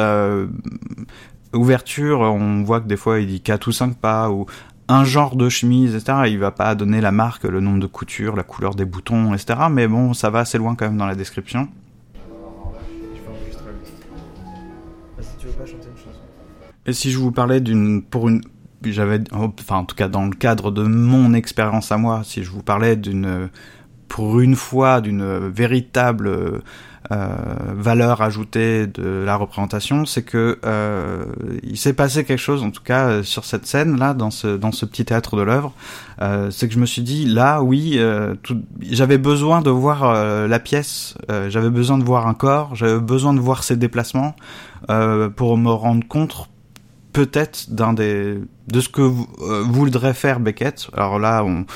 ouverture, 1.52 2.20
on 2.20 2.62
voit 2.62 2.80
que 2.80 2.86
des 2.86 2.96
fois 2.96 3.20
il 3.20 3.26
dit 3.26 3.40
quatre 3.40 3.66
ou 3.66 3.72
cinq 3.72 3.96
pas, 3.96 4.30
ou 4.30 4.46
un 4.88 5.04
genre 5.04 5.36
de 5.36 5.48
chemise, 5.48 5.94
etc. 5.94 6.22
Il 6.26 6.38
va 6.38 6.50
pas 6.50 6.74
donner 6.74 7.00
la 7.00 7.12
marque, 7.12 7.44
le 7.44 7.60
nombre 7.60 7.80
de 7.80 7.86
coutures, 7.86 8.36
la 8.36 8.42
couleur 8.42 8.74
des 8.74 8.84
boutons, 8.84 9.34
etc. 9.34 9.58
Mais 9.70 9.88
bon, 9.88 10.14
ça 10.14 10.30
va 10.30 10.40
assez 10.40 10.58
loin 10.58 10.74
quand 10.74 10.86
même 10.86 10.96
dans 10.96 11.06
la 11.06 11.14
description. 11.14 11.68
Et 16.84 16.92
si 16.92 17.10
je 17.12 17.18
vous 17.18 17.30
parlais 17.30 17.60
d'une, 17.60 18.02
pour 18.02 18.28
une, 18.28 18.42
j'avais, 18.84 19.20
enfin 19.32 19.76
en 19.76 19.84
tout 19.84 19.94
cas 19.94 20.08
dans 20.08 20.24
le 20.24 20.34
cadre 20.34 20.72
de 20.72 20.82
mon 20.82 21.32
expérience 21.32 21.92
à 21.92 21.96
moi, 21.96 22.22
si 22.24 22.42
je 22.42 22.50
vous 22.50 22.62
parlais 22.62 22.96
d'une, 22.96 23.48
pour 24.12 24.40
une 24.40 24.56
fois 24.56 25.00
d'une 25.00 25.48
véritable 25.48 26.60
valeur 27.10 28.20
ajoutée 28.20 28.86
de 28.86 29.24
la 29.24 29.36
représentation, 29.36 30.04
c'est 30.04 30.22
que 30.22 30.58
il 31.62 31.78
s'est 31.78 31.94
passé 31.94 32.22
quelque 32.24 32.38
chose, 32.38 32.62
en 32.62 32.70
tout 32.70 32.82
cas 32.82 33.22
sur 33.22 33.46
cette 33.46 33.66
scène 33.66 33.98
là, 33.98 34.12
dans 34.12 34.30
ce 34.30 34.58
dans 34.58 34.70
ce 34.70 34.84
petit 34.84 35.06
théâtre 35.06 35.34
de 35.36 35.42
l'œuvre, 35.42 35.72
c'est 36.50 36.68
que 36.68 36.74
je 36.74 36.78
me 36.78 36.84
suis 36.84 37.00
dit 37.00 37.24
là, 37.24 37.62
oui, 37.62 37.98
j'avais 38.82 39.18
besoin 39.18 39.62
de 39.62 39.70
voir 39.70 40.46
la 40.46 40.58
pièce, 40.58 41.16
j'avais 41.48 41.70
besoin 41.70 41.96
de 41.96 42.04
voir 42.04 42.26
un 42.26 42.34
corps, 42.34 42.74
j'avais 42.74 43.00
besoin 43.00 43.32
de 43.32 43.40
voir 43.40 43.64
ses 43.64 43.76
déplacements 43.76 44.36
pour 45.36 45.56
me 45.56 45.70
rendre 45.70 46.06
compte 46.06 46.50
peut-être 47.12 47.70
d'un 47.70 47.92
des 47.92 48.38
de 48.68 48.80
ce 48.80 48.88
que 48.88 49.02
euh, 49.02 49.62
voudrait 49.64 50.14
faire 50.14 50.40
Beckett. 50.40 50.88
Alors 50.96 51.18
là, 51.18 51.44
on, 51.44 51.66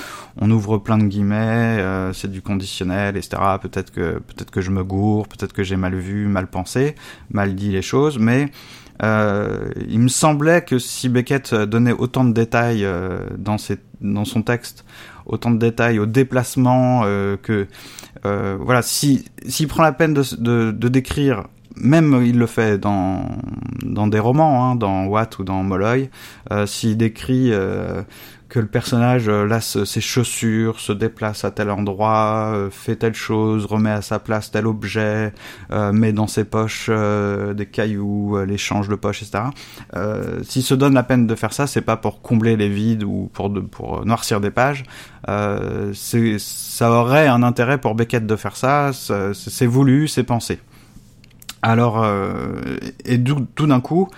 on 0.40 0.50
ouvre 0.50 0.78
plein 0.78 0.98
de 0.98 1.04
guillemets, 1.04 1.78
euh, 1.78 2.12
c'est 2.12 2.30
du 2.30 2.42
conditionnel, 2.42 3.16
etc. 3.16 3.36
Peut-être 3.60 3.90
que 3.90 4.18
peut-être 4.18 4.50
que 4.50 4.60
je 4.60 4.70
me 4.70 4.84
gourre, 4.84 5.28
peut-être 5.28 5.52
que 5.52 5.62
j'ai 5.62 5.76
mal 5.76 5.94
vu, 5.94 6.26
mal 6.26 6.46
pensé, 6.46 6.94
mal 7.30 7.54
dit 7.54 7.70
les 7.70 7.82
choses, 7.82 8.18
mais 8.18 8.50
euh, 9.02 9.70
il 9.88 10.00
me 10.00 10.08
semblait 10.08 10.62
que 10.62 10.78
si 10.78 11.08
Beckett 11.08 11.54
donnait 11.54 11.92
autant 11.92 12.24
de 12.24 12.32
détails 12.32 12.84
euh, 12.84 13.18
dans, 13.36 13.58
ses, 13.58 13.78
dans 14.00 14.24
son 14.24 14.42
texte, 14.42 14.84
autant 15.26 15.50
de 15.50 15.58
détails 15.58 15.98
au 15.98 16.06
déplacement, 16.06 17.02
que 17.42 17.66
voilà, 18.22 18.82
si 18.82 19.24
s'il 19.46 19.68
prend 19.68 19.82
la 19.82 19.92
peine 19.92 20.14
de, 20.14 20.22
de, 20.38 20.70
de 20.72 20.88
décrire 20.88 21.44
même 21.76 22.22
il 22.24 22.38
le 22.38 22.46
fait 22.46 22.78
dans 22.78 23.26
dans 23.82 24.06
des 24.06 24.18
romans, 24.18 24.70
hein, 24.70 24.76
dans 24.76 25.06
Watt 25.06 25.38
ou 25.38 25.44
dans 25.44 25.62
Molloy, 25.62 26.10
euh, 26.52 26.66
s'il 26.66 26.96
décrit 26.96 27.52
euh, 27.52 28.02
que 28.48 28.58
le 28.60 28.66
personnage 28.66 29.28
euh, 29.28 29.46
lasse 29.46 29.82
ses 29.84 30.00
chaussures, 30.00 30.80
se 30.80 30.92
déplace 30.92 31.44
à 31.44 31.50
tel 31.50 31.70
endroit, 31.70 32.52
euh, 32.54 32.70
fait 32.70 32.96
telle 32.96 33.14
chose, 33.14 33.64
remet 33.66 33.90
à 33.90 34.02
sa 34.02 34.18
place 34.18 34.50
tel 34.50 34.66
objet, 34.66 35.32
met 35.70 36.12
dans 36.12 36.26
ses 36.26 36.44
poches 36.44 36.90
des 36.90 37.66
cailloux, 37.66 38.38
les 38.46 38.58
change 38.58 38.88
de 38.88 38.94
poche, 38.94 39.22
etc. 39.22 39.44
s'il 40.42 40.62
se 40.62 40.74
donne 40.74 40.94
la 40.94 41.02
peine 41.02 41.26
de 41.26 41.34
faire 41.34 41.52
ça, 41.52 41.66
c'est 41.66 41.80
pas 41.80 41.96
pour 41.96 42.22
combler 42.22 42.56
les 42.56 42.68
vides 42.68 43.04
ou 43.04 43.30
pour 43.32 43.50
de, 43.50 43.60
pour 43.60 44.04
noircir 44.04 44.40
des 44.40 44.50
pages. 44.50 44.84
ça 45.26 46.90
aurait 46.90 47.28
un 47.28 47.42
intérêt 47.42 47.78
pour 47.78 47.94
Beckett 47.94 48.26
de 48.26 48.36
faire 48.36 48.56
ça. 48.56 48.90
C'est 48.92 49.66
voulu, 49.66 50.08
c'est 50.08 50.24
pensé. 50.24 50.60
Alors, 51.62 52.02
euh, 52.02 52.76
et 53.04 53.22
tout 53.22 53.66
d'un 53.66 53.80
coup, 53.80 54.08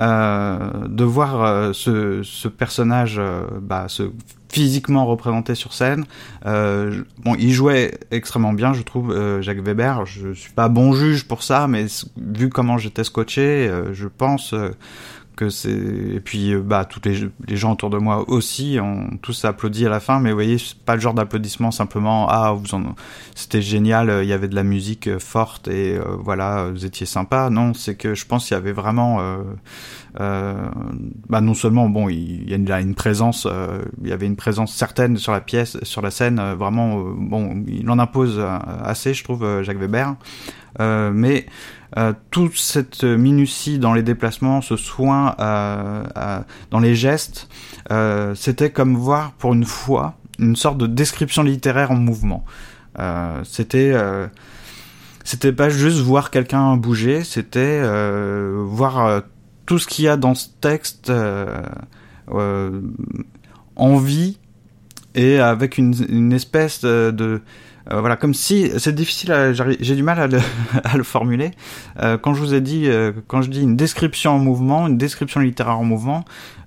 euh, 0.00 0.88
de 0.88 1.04
voir 1.04 1.42
euh, 1.42 1.72
ce, 1.72 2.48
personnage 2.48 3.20
bah, 3.60 3.86
se 3.88 4.10
physiquement 4.48 5.06
représenté 5.06 5.54
sur 5.54 5.72
scène. 5.72 6.04
bon, 6.44 7.34
il 7.38 7.52
jouait 7.52 7.98
extrêmement 8.10 8.52
bien, 8.52 8.74
je 8.74 8.82
trouve, 8.82 9.40
Jacques 9.40 9.62
Weber. 9.62 10.04
Je 10.04 10.32
suis 10.34 10.52
pas 10.52 10.68
bon 10.68 10.92
juge 10.92 11.26
pour 11.26 11.42
ça, 11.42 11.66
mais 11.68 11.86
vu 12.18 12.50
comment 12.50 12.76
j'étais 12.76 13.04
scotché, 13.04 13.70
je 13.92 14.08
pense 14.08 14.54
que 15.36 15.48
c'est 15.48 15.70
et 15.70 16.20
puis 16.20 16.54
bah 16.56 16.84
tous 16.84 17.00
les, 17.04 17.56
gens 17.56 17.72
autour 17.72 17.90
de 17.90 17.98
moi 17.98 18.28
aussi 18.28 18.78
ont 18.80 19.16
tous 19.22 19.44
applaudi 19.44 19.86
à 19.86 19.88
la 19.88 20.00
fin 20.00 20.20
mais 20.20 20.30
vous 20.30 20.36
voyez 20.36 20.58
c'est 20.58 20.78
pas 20.78 20.94
le 20.94 21.00
genre 21.00 21.14
d'applaudissement 21.14 21.70
simplement 21.70 22.28
ah 22.28 22.52
vous 22.52 22.74
en 22.74 22.94
c'était 23.34 23.62
génial 23.62 24.20
il 24.22 24.28
y 24.28 24.32
avait 24.32 24.48
de 24.48 24.54
la 24.54 24.62
musique 24.62 25.18
forte 25.18 25.68
et 25.68 25.96
euh, 25.96 26.16
voilà 26.18 26.68
vous 26.70 26.84
étiez 26.84 27.06
sympa 27.06 27.50
non 27.50 27.74
c'est 27.74 27.94
que 27.94 28.14
je 28.14 28.26
pense 28.26 28.46
qu'il 28.46 28.54
y 28.54 28.58
avait 28.58 28.72
vraiment 28.72 29.20
euh, 29.20 29.42
euh, 30.20 30.54
bah 31.28 31.40
non 31.40 31.54
seulement 31.54 31.88
bon 31.88 32.08
il, 32.08 32.48
y 32.48 32.72
a 32.72 32.80
une, 32.80 32.94
présence 32.94 33.46
euh, 33.50 33.82
il 34.02 34.08
y 34.08 34.12
avait 34.12 34.26
une 34.26 34.36
présence 34.36 34.74
certaine 34.74 35.16
sur 35.16 35.32
la 35.32 35.40
pièce 35.40 35.78
sur 35.82 36.02
la 36.02 36.10
scène 36.10 36.40
vraiment 36.54 36.98
bon 37.16 37.64
il 37.66 37.88
en 37.88 37.98
impose 37.98 38.40
assez 38.84 39.14
je 39.14 39.24
trouve 39.24 39.62
Jacques 39.62 39.78
Weber. 39.78 40.14
Mais 40.78 41.46
euh, 41.98 42.14
toute 42.30 42.56
cette 42.56 43.04
minutie 43.04 43.78
dans 43.78 43.92
les 43.92 44.02
déplacements, 44.02 44.62
ce 44.62 44.76
soin 44.76 45.36
euh, 45.38 46.40
dans 46.70 46.80
les 46.80 46.94
gestes, 46.94 47.48
euh, 47.90 48.34
c'était 48.34 48.70
comme 48.70 48.96
voir 48.96 49.32
pour 49.32 49.52
une 49.52 49.66
fois 49.66 50.14
une 50.38 50.56
sorte 50.56 50.78
de 50.78 50.86
description 50.86 51.42
littéraire 51.42 51.90
en 51.90 51.96
mouvement. 51.96 52.44
c'était 53.44 53.94
c'était 55.24 55.52
pas 55.52 55.68
juste 55.68 55.98
voir 55.98 56.30
quelqu'un 56.30 56.76
bouger, 56.76 57.24
c'était 57.24 57.82
voir 58.64 59.22
tout 59.66 59.78
ce 59.78 59.86
qu'il 59.86 60.06
y 60.06 60.08
a 60.08 60.16
dans 60.16 60.34
ce 60.34 60.48
texte 60.60 61.12
en 63.76 63.96
vie 63.98 64.38
et 65.14 65.38
avec 65.38 65.76
une 65.76 66.32
espèce 66.32 66.80
de 66.80 67.42
euh, 67.90 68.00
voilà, 68.00 68.16
comme 68.16 68.34
si 68.34 68.70
c'est 68.78 68.94
difficile, 68.94 69.54
j'ai 69.80 69.96
du 69.96 70.02
mal 70.02 70.20
à 70.20 70.26
le, 70.26 70.38
à 70.84 70.96
le 70.96 71.02
formuler. 71.02 71.50
Euh, 72.00 72.18
quand 72.18 72.34
je 72.34 72.40
vous 72.40 72.54
ai 72.54 72.60
dit, 72.60 72.86
euh, 72.86 73.12
quand 73.26 73.42
je 73.42 73.50
dis 73.50 73.62
une 73.62 73.76
description 73.76 74.32
en 74.32 74.38
mouvement, 74.38 74.86
une 74.86 74.98
description 74.98 75.40
littéraire 75.40 75.78
en 75.78 75.84
mouvement, 75.84 76.24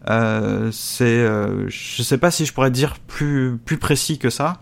euh, 0.10 0.70
c'est, 0.72 1.26
je 1.68 2.04
sais 2.04 2.18
pas 2.18 2.32
si 2.32 2.46
je 2.46 2.54
pourrais 2.54 2.72
dire 2.72 2.96
plus 3.08 3.58
plus 3.64 3.78
précis 3.78 4.18
que 4.18 4.30
ça, 4.30 4.62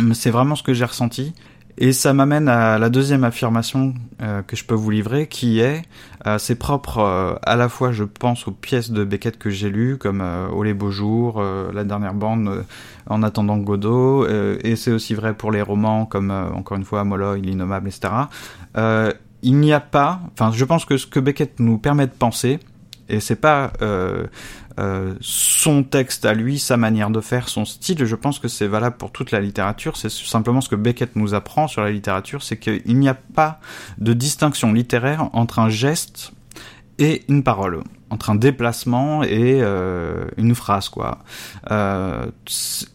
mais 0.00 0.14
c'est 0.14 0.30
vraiment 0.30 0.54
ce 0.54 0.62
que 0.62 0.74
j'ai 0.74 0.84
ressenti. 0.84 1.34
Et 1.80 1.92
ça 1.92 2.12
m'amène 2.12 2.48
à 2.48 2.76
la 2.76 2.90
deuxième 2.90 3.22
affirmation 3.22 3.94
euh, 4.20 4.42
que 4.42 4.56
je 4.56 4.64
peux 4.64 4.74
vous 4.74 4.90
livrer, 4.90 5.28
qui 5.28 5.60
est, 5.60 5.82
euh, 6.26 6.36
c'est 6.36 6.56
propre 6.56 6.98
euh, 6.98 7.34
à 7.44 7.54
la 7.54 7.68
fois, 7.68 7.92
je 7.92 8.02
pense, 8.02 8.48
aux 8.48 8.52
pièces 8.52 8.90
de 8.90 9.04
Beckett 9.04 9.38
que 9.38 9.48
j'ai 9.48 9.70
lues, 9.70 9.96
comme 9.96 10.24
Oh 10.52 10.64
les 10.64 10.74
beaux 10.74 10.90
jours, 10.90 11.40
La 11.40 11.84
dernière 11.84 12.14
bande, 12.14 12.64
En 13.06 13.22
attendant 13.22 13.58
Godot, 13.58 14.26
et 14.26 14.74
c'est 14.74 14.90
aussi 14.90 15.14
vrai 15.14 15.34
pour 15.34 15.52
les 15.52 15.62
romans 15.62 16.04
comme, 16.04 16.32
encore 16.32 16.76
une 16.76 16.84
fois, 16.84 17.04
Molloy, 17.04 17.40
L'Innommable, 17.40 17.88
etc. 17.88 18.12
il 19.42 19.56
n'y 19.56 19.72
a 19.72 19.80
pas, 19.80 20.20
enfin, 20.32 20.50
je 20.52 20.64
pense 20.64 20.84
que 20.84 20.96
ce 20.96 21.06
que 21.06 21.20
Beckett 21.20 21.60
nous 21.60 21.78
permet 21.78 22.08
de 22.08 22.12
penser, 22.12 22.58
et 23.08 23.20
c'est 23.20 23.36
pas 23.36 23.72
euh, 23.82 24.26
son 25.20 25.82
texte 25.82 26.24
à 26.24 26.34
lui, 26.34 26.58
sa 26.58 26.76
manière 26.76 27.10
de 27.10 27.20
faire, 27.20 27.48
son 27.48 27.64
style, 27.64 28.04
je 28.04 28.14
pense 28.14 28.38
que 28.38 28.48
c'est 28.48 28.68
valable 28.68 28.96
pour 28.96 29.10
toute 29.10 29.30
la 29.30 29.40
littérature. 29.40 29.96
C'est 29.96 30.10
simplement 30.10 30.60
ce 30.60 30.68
que 30.68 30.76
Beckett 30.76 31.16
nous 31.16 31.34
apprend 31.34 31.66
sur 31.66 31.82
la 31.82 31.90
littérature, 31.90 32.42
c'est 32.42 32.58
qu'il 32.58 32.98
n'y 32.98 33.08
a 33.08 33.14
pas 33.14 33.60
de 33.98 34.12
distinction 34.12 34.72
littéraire 34.72 35.30
entre 35.32 35.58
un 35.58 35.68
geste 35.68 36.32
et 36.98 37.22
une 37.28 37.42
parole 37.42 37.82
entre 38.10 38.30
un 38.30 38.34
déplacement 38.34 39.22
et 39.22 39.60
euh, 39.60 40.24
une 40.36 40.54
phrase 40.54 40.88
quoi. 40.88 41.18
Euh, 41.70 42.26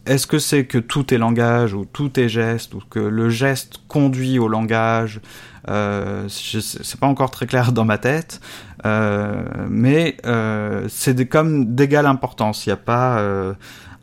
Est-ce 0.06 0.26
que 0.26 0.38
c'est 0.38 0.66
que 0.66 0.78
tout 0.78 1.14
est 1.14 1.18
langage 1.18 1.74
ou 1.74 1.84
tout 1.84 2.18
est 2.18 2.28
geste 2.28 2.74
ou 2.74 2.82
que 2.90 2.98
le 2.98 3.30
geste 3.30 3.80
conduit 3.88 4.38
au 4.38 4.48
langage? 4.48 5.20
Euh, 5.68 6.26
C'est 6.28 7.00
pas 7.00 7.06
encore 7.06 7.30
très 7.30 7.46
clair 7.46 7.72
dans 7.72 7.84
ma 7.84 7.98
tête, 7.98 8.40
euh, 8.73 8.73
mais 8.84 10.16
euh, 10.26 10.86
c'est 10.88 11.26
comme 11.26 11.74
d'égale 11.74 12.06
importance. 12.06 12.66
Il 12.66 12.70
n'y 12.70 12.74
a 12.74 12.76
pas 12.76 13.18
euh, 13.18 13.54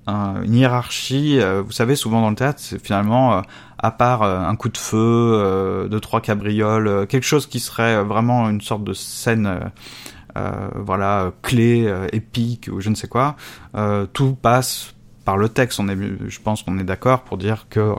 une 0.07 0.55
hiérarchie. 0.55 1.39
vous 1.63 1.71
savez, 1.71 1.95
souvent 1.95 2.21
dans 2.21 2.29
le 2.29 2.35
théâtre, 2.35 2.59
c'est 2.61 2.83
finalement 2.83 3.41
à 3.77 3.91
part 3.91 4.23
un 4.23 4.55
coup 4.55 4.69
de 4.69 4.77
feu, 4.77 5.87
deux 5.89 5.99
trois 5.99 6.21
cabrioles, 6.21 7.07
quelque 7.07 7.25
chose 7.25 7.47
qui 7.47 7.59
serait 7.59 8.03
vraiment 8.03 8.49
une 8.49 8.61
sorte 8.61 8.83
de 8.83 8.93
scène 8.93 9.71
euh, 10.37 10.69
voilà, 10.75 11.33
clé, 11.41 11.83
euh, 11.85 12.07
épique 12.13 12.69
ou 12.71 12.79
je 12.79 12.89
ne 12.89 12.95
sais 12.95 13.07
quoi, 13.07 13.35
euh, 13.75 14.05
tout 14.05 14.33
passe 14.33 14.93
par 15.25 15.37
le 15.37 15.49
texte. 15.49 15.79
On 15.79 15.89
est, 15.89 15.97
je 16.27 16.41
pense 16.41 16.63
qu'on 16.63 16.79
est 16.79 16.85
d'accord 16.85 17.23
pour 17.23 17.37
dire 17.37 17.67
que 17.69 17.93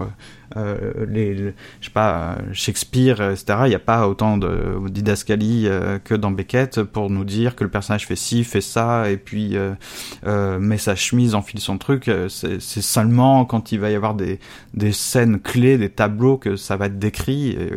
euh, 0.56 1.06
les, 1.08 1.36
je 1.36 1.86
sais 1.86 1.90
pas, 1.92 2.36
Shakespeare, 2.52 3.20
etc. 3.30 3.60
Il 3.64 3.68
n'y 3.68 3.74
a 3.74 3.78
pas 3.80 4.08
autant 4.08 4.36
de 4.36 4.78
didascalie 4.88 5.66
euh, 5.66 5.98
que 5.98 6.14
dans 6.14 6.30
Beckett 6.30 6.82
pour 6.82 7.10
nous 7.10 7.24
dire 7.24 7.56
que 7.56 7.64
le 7.64 7.70
personnage 7.70 8.06
fait 8.06 8.16
ci, 8.16 8.44
fait 8.44 8.60
ça, 8.60 9.10
et 9.10 9.16
puis 9.16 9.56
euh, 9.56 10.58
met 10.58 10.78
sa 10.78 10.94
chemise, 10.94 11.34
enfile 11.34 11.60
son 11.60 11.78
truc. 11.78 12.10
C'est 12.28 12.60
seulement 12.60 13.44
quand 13.44 13.72
il 13.72 13.80
va 13.80 13.90
y 13.90 13.94
avoir 13.94 14.14
des, 14.14 14.38
des 14.74 14.92
scènes 14.92 15.40
clés, 15.40 15.78
des 15.78 15.90
tableaux 15.90 16.36
que 16.36 16.56
ça 16.56 16.76
va 16.76 16.86
être 16.86 16.98
décrit. 16.98 17.50
Et, 17.50 17.70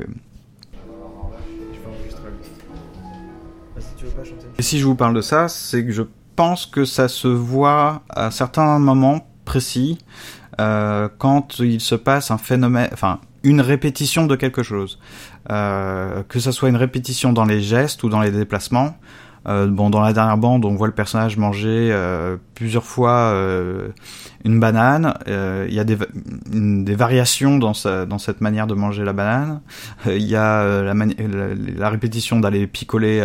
Et 4.58 4.62
si 4.62 4.80
je 4.80 4.86
vous 4.86 4.96
parle 4.96 5.14
de 5.14 5.22
ça, 5.22 5.48
c'est 5.48 5.86
que 5.86 5.92
je 5.92 6.04
pense 6.36 6.66
que 6.66 6.86
ça 6.86 7.08
se 7.08 7.28
voit 7.28 8.04
à 8.10 8.32
certains 8.32 8.80
moments 8.80 9.28
précis 9.44 9.98
euh, 10.60 11.10
quand 11.18 11.60
il 11.60 11.82
se 11.82 11.96
passe 11.96 12.32
un 12.32 12.38
phénomène, 12.38 12.90
enfin 12.94 13.20
une 13.44 13.62
répétition 13.62 14.26
de 14.26 14.36
quelque 14.36 14.64
chose, 14.64 15.00
euh, 15.52 16.24
que 16.28 16.40
ça 16.40 16.52
soit 16.52 16.70
une 16.70 16.76
répétition 16.76 17.32
dans 17.32 17.46
les 17.46 17.62
gestes 17.62 18.04
ou 18.04 18.10
dans 18.10 18.22
les 18.22 18.32
déplacements. 18.32 18.96
Euh, 19.48 19.68
bon, 19.68 19.92
dans 19.92 20.02
la 20.02 20.12
dernière 20.12 20.38
bande, 20.38 20.66
on 20.66 20.74
voit 20.74 20.88
le 20.88 20.94
personnage 20.94 21.38
manger 21.38 21.92
euh, 21.92 22.38
plusieurs 22.56 22.84
fois 22.84 23.12
euh, 23.12 23.90
une 24.44 24.60
banane. 24.60 25.14
Il 25.28 25.74
y 25.74 25.80
a 25.80 25.84
des, 25.84 25.98
des 26.48 26.96
variations 26.96 27.60
dans, 27.60 27.76
sa, 27.76 28.08
dans 28.08 28.18
cette 28.18 28.42
manière 28.42 28.66
de 28.66 28.74
manger 28.74 29.04
la 29.04 29.14
banane. 29.14 29.62
Il 30.08 30.24
y 30.24 30.36
a 30.36 30.82
la, 30.82 30.94
la, 30.96 31.06
la, 31.78 31.90
répétition 31.90 32.40
d'aller 32.40 32.66
picoler 32.66 33.22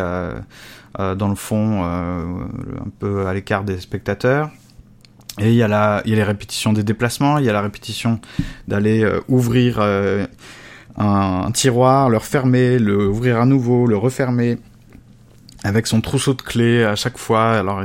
euh, 0.98 1.14
dans 1.14 1.28
le 1.28 1.36
fond, 1.36 1.84
euh, 1.84 2.24
un 2.84 2.90
peu 2.98 3.26
à 3.26 3.34
l'écart 3.34 3.62
des 3.62 3.78
spectateurs. 3.78 4.50
Et 5.38 5.50
il 5.50 5.54
y, 5.54 5.62
a 5.62 5.68
la, 5.68 6.02
il 6.04 6.10
y 6.10 6.14
a 6.14 6.16
les 6.16 6.24
répétitions 6.24 6.72
des 6.72 6.82
déplacements, 6.82 7.38
il 7.38 7.44
y 7.44 7.48
a 7.48 7.52
la 7.52 7.62
répétition 7.62 8.20
d'aller 8.68 9.04
euh, 9.04 9.20
ouvrir 9.28 9.80
un, 10.96 11.50
tiroir, 11.52 12.10
le 12.10 12.16
refermer, 12.16 12.78
le 12.78 13.08
ouvrir 13.08 13.40
à 13.40 13.46
nouveau, 13.46 13.86
le 13.86 13.96
refermer 13.96 14.58
avec 15.62 15.86
son 15.86 16.00
trousseau 16.00 16.34
de 16.34 16.42
clés 16.42 16.84
à 16.84 16.96
chaque 16.96 17.16
fois. 17.16 17.52
Alors, 17.52 17.82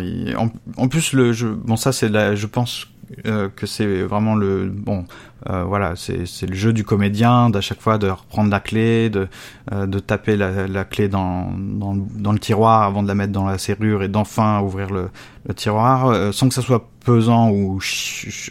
en, 0.78 0.88
plus, 0.88 1.14
le 1.14 1.34
jeu, 1.34 1.58
bon, 1.64 1.78
ça, 1.78 1.92
c'est 1.92 2.10
je 2.36 2.48
pense 2.48 2.88
euh, 3.26 3.50
que 3.56 3.66
c'est 3.66 4.02
vraiment 4.04 4.36
le 4.36 4.68
bon 4.68 5.06
euh, 5.50 5.64
voilà 5.64 5.96
c'est 5.96 6.48
le 6.48 6.56
jeu 6.56 6.74
du 6.74 6.84
comédien 6.84 7.50
d'à 7.50 7.62
chaque 7.62 7.82
fois 7.82 7.98
de 7.98 8.10
reprendre 8.10 8.50
la 8.50 8.60
clé 8.60 9.10
de 9.10 9.28
euh, 9.72 9.86
de 9.86 10.00
taper 10.00 10.36
la, 10.36 10.68
la 10.68 10.86
clé 10.86 11.08
dans, 11.08 11.52
dans 11.58 11.96
dans 11.96 12.32
le 12.32 12.40
tiroir 12.40 12.84
avant 12.84 13.04
de 13.04 13.08
la 13.08 13.16
mettre 13.16 13.32
dans 13.32 13.46
la 13.46 13.58
serrure 13.58 14.04
et 14.04 14.08
d'enfin 14.08 14.62
ouvrir 14.62 14.90
le, 14.90 15.10
le 15.48 15.54
tiroir 15.54 16.08
euh, 16.08 16.32
sans 16.32 16.48
que 16.48 16.54
ça 16.54 16.62
soit 16.62 16.90
pesant 17.04 17.52
ou 17.52 17.80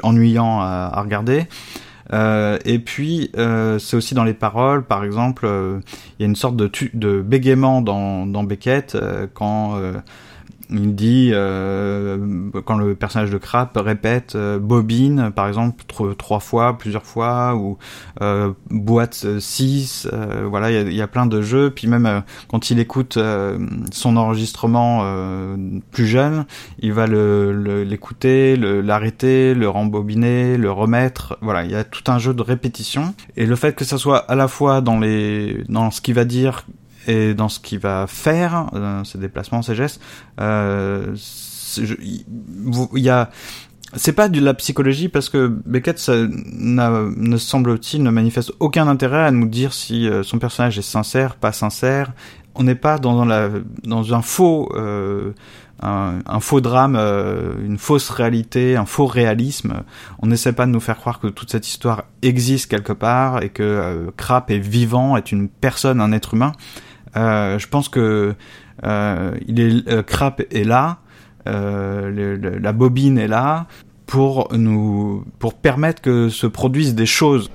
ennuyant 0.03 0.61
à, 0.61 0.91
à 0.93 1.03
regarder. 1.03 1.47
Euh, 2.13 2.59
et 2.65 2.79
puis, 2.79 3.31
euh, 3.37 3.79
c'est 3.79 3.97
aussi 3.97 4.15
dans 4.15 4.25
les 4.25 4.35
paroles, 4.35 4.85
par 4.85 5.05
exemple, 5.05 5.47
il 5.47 6.23
y 6.23 6.25
a 6.25 6.27
une 6.27 6.37
sorte 6.37 6.55
de, 6.57 6.71
de 6.93 7.23
bégaiement 7.23 7.81
dans, 7.81 8.27
dans 8.27 8.45
Beckett 8.45 8.97
quand 9.33 9.79
il 10.71 10.95
dit 10.95 11.31
euh, 11.33 12.51
quand 12.65 12.77
le 12.77 12.95
personnage 12.95 13.31
de 13.31 13.39
Crap 13.39 13.77
répète 13.77 14.35
euh, 14.35 14.59
bobine 14.59 15.31
par 15.35 15.49
exemple 15.49 15.85
trois 16.17 16.41
fois 16.41 16.79
plusieurs 16.79 17.05
fois 17.05 17.55
ou 17.55 17.79
euh, 18.23 18.53
boîte 18.71 19.39
6 19.39 20.09
euh, 20.13 20.47
voilà 20.49 20.71
il 20.71 20.93
y 20.93 21.03
a, 21.03 21.07
plein 21.07 21.27
de 21.27 21.43
jeux. 21.43 21.71
Puis 21.71 21.87
même 21.87 22.23
quand 22.49 22.71
il 22.71 22.79
écoute 22.79 23.19
son 23.93 24.17
enregistrement 24.17 25.05
plus 25.91 26.07
jeune 26.07 26.47
il 26.81 26.93
va 26.93 27.07
le 27.07 27.85
l'écouter 27.85 28.57
le, 28.57 28.81
l'arrêter 28.81 29.55
le 29.55 29.69
rembobiner 29.69 30.57
le 30.57 30.71
remettre. 30.71 31.39
Voilà 31.41 31.65
il 31.65 31.71
y 31.71 31.77
a 31.77 31.85
tout 31.85 32.11
un 32.11 32.19
jeu 32.19 32.35
de 32.35 32.43
répétition. 32.43 33.15
Et 33.37 33.47
le 33.47 33.57
fait 33.57 33.75
que 33.75 33.85
ça 33.85 33.99
soit 33.99 34.19
à 34.19 34.35
la 34.35 34.49
fois 34.49 34.81
dans 34.81 34.99
les 34.99 35.65
dans 35.69 35.91
ce 35.91 36.01
qu'il 36.01 36.15
va 36.15 36.25
dire 36.25 36.65
et 37.07 37.35
dans 37.35 37.49
ce 37.49 37.61
qu'il 37.61 37.79
va 37.79 38.07
faire, 38.07 38.71
euh, 38.75 39.05
ses 39.05 39.19
déplacements, 39.19 39.63
ses 39.63 39.75
gestes, 39.75 40.01
euh, 40.41 41.15
il 41.77 42.25
y 42.95 43.11
a 43.11 43.31
c'est 43.97 44.13
pas 44.13 44.29
de 44.29 44.41
la 44.41 44.55
psychologie 44.55 45.09
parce 45.09 45.29
que 45.29 45.47
Beckett 45.67 45.99
ça 46.01 46.15
ne 46.17 47.37
semble-t-il 47.37 48.03
ne 48.03 48.11
manifeste 48.11 48.53
aucun 48.59 48.89
intérêt 48.89 49.23
à 49.23 49.31
nous 49.31 49.47
dire 49.47 49.73
si 49.73 50.09
euh, 50.09 50.25
son 50.25 50.39
personnage 50.39 50.79
est 50.79 50.83
sincère, 50.83 51.37
pas 51.37 51.53
sincère. 51.53 52.13
On 52.57 52.65
n'est 52.65 52.75
pas 52.75 52.99
dans 52.99 53.25
la 53.25 53.51
dans 53.85 54.15
un 54.15 54.23
faux 54.23 54.69
euh, 54.75 55.33
un, 55.83 56.41
faux 56.41 56.61
drame, 56.61 56.97
euh, 56.97 57.53
une 57.65 57.79
fausse 57.79 58.09
réalité, 58.11 58.77
un 58.77 58.87
faux 58.87 59.07
réalisme. 59.07 59.83
On 60.21 60.27
n'essaie 60.27 60.53
pas 60.53 60.67
de 60.67 60.71
nous 60.71 60.81
faire 60.81 60.97
croire 60.97 61.21
que 61.21 61.27
toute 61.27 61.51
cette 61.51 61.67
histoire 61.67 62.05
existe 62.23 62.71
quelque 62.71 62.93
part 62.93 63.43
et 63.43 63.51
que 63.51 63.63
euh, 63.63 64.11
Crap 64.17 64.51
est 64.51 64.59
vivant, 64.59 65.17
est 65.17 65.33
une 65.33 65.49
personne, 65.49 66.01
un 66.01 66.13
être 66.13 66.35
humain. 66.35 66.53
Euh, 67.17 67.59
je 67.59 67.69
pense 67.69 67.89
que 67.89 68.35
euh, 68.85 69.35
il 69.47 69.61
est 69.61 69.89
euh, 69.89 70.03
Crap 70.03 70.43
est 70.51 70.65
là, 70.65 70.99
la 71.47 72.73
bobine 72.73 73.19
est 73.19 73.29
là 73.29 73.67
pour 74.07 74.49
nous 74.53 75.25
pour 75.39 75.55
permettre 75.55 76.03
que 76.03 76.29
se 76.29 76.47
produisent 76.47 76.95
des 76.95 77.07
choses. 77.07 77.51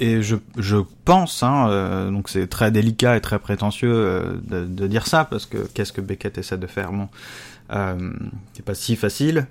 Et 0.00 0.22
je, 0.22 0.36
je 0.56 0.78
pense, 1.04 1.42
hein, 1.42 1.68
euh, 1.68 2.10
donc 2.10 2.30
c'est 2.30 2.46
très 2.46 2.70
délicat 2.70 3.18
et 3.18 3.20
très 3.20 3.38
prétentieux 3.38 3.92
euh, 3.92 4.38
de, 4.42 4.64
de, 4.64 4.86
dire 4.86 5.06
ça, 5.06 5.26
parce 5.26 5.44
que 5.44 5.58
qu'est-ce 5.74 5.92
que 5.92 6.00
Beckett 6.00 6.38
essaie 6.38 6.56
de 6.56 6.66
faire? 6.66 6.90
Bon, 6.90 7.08
euh, 7.70 8.10
c'est 8.54 8.64
pas 8.64 8.74
si 8.74 8.96
facile. 8.96 9.46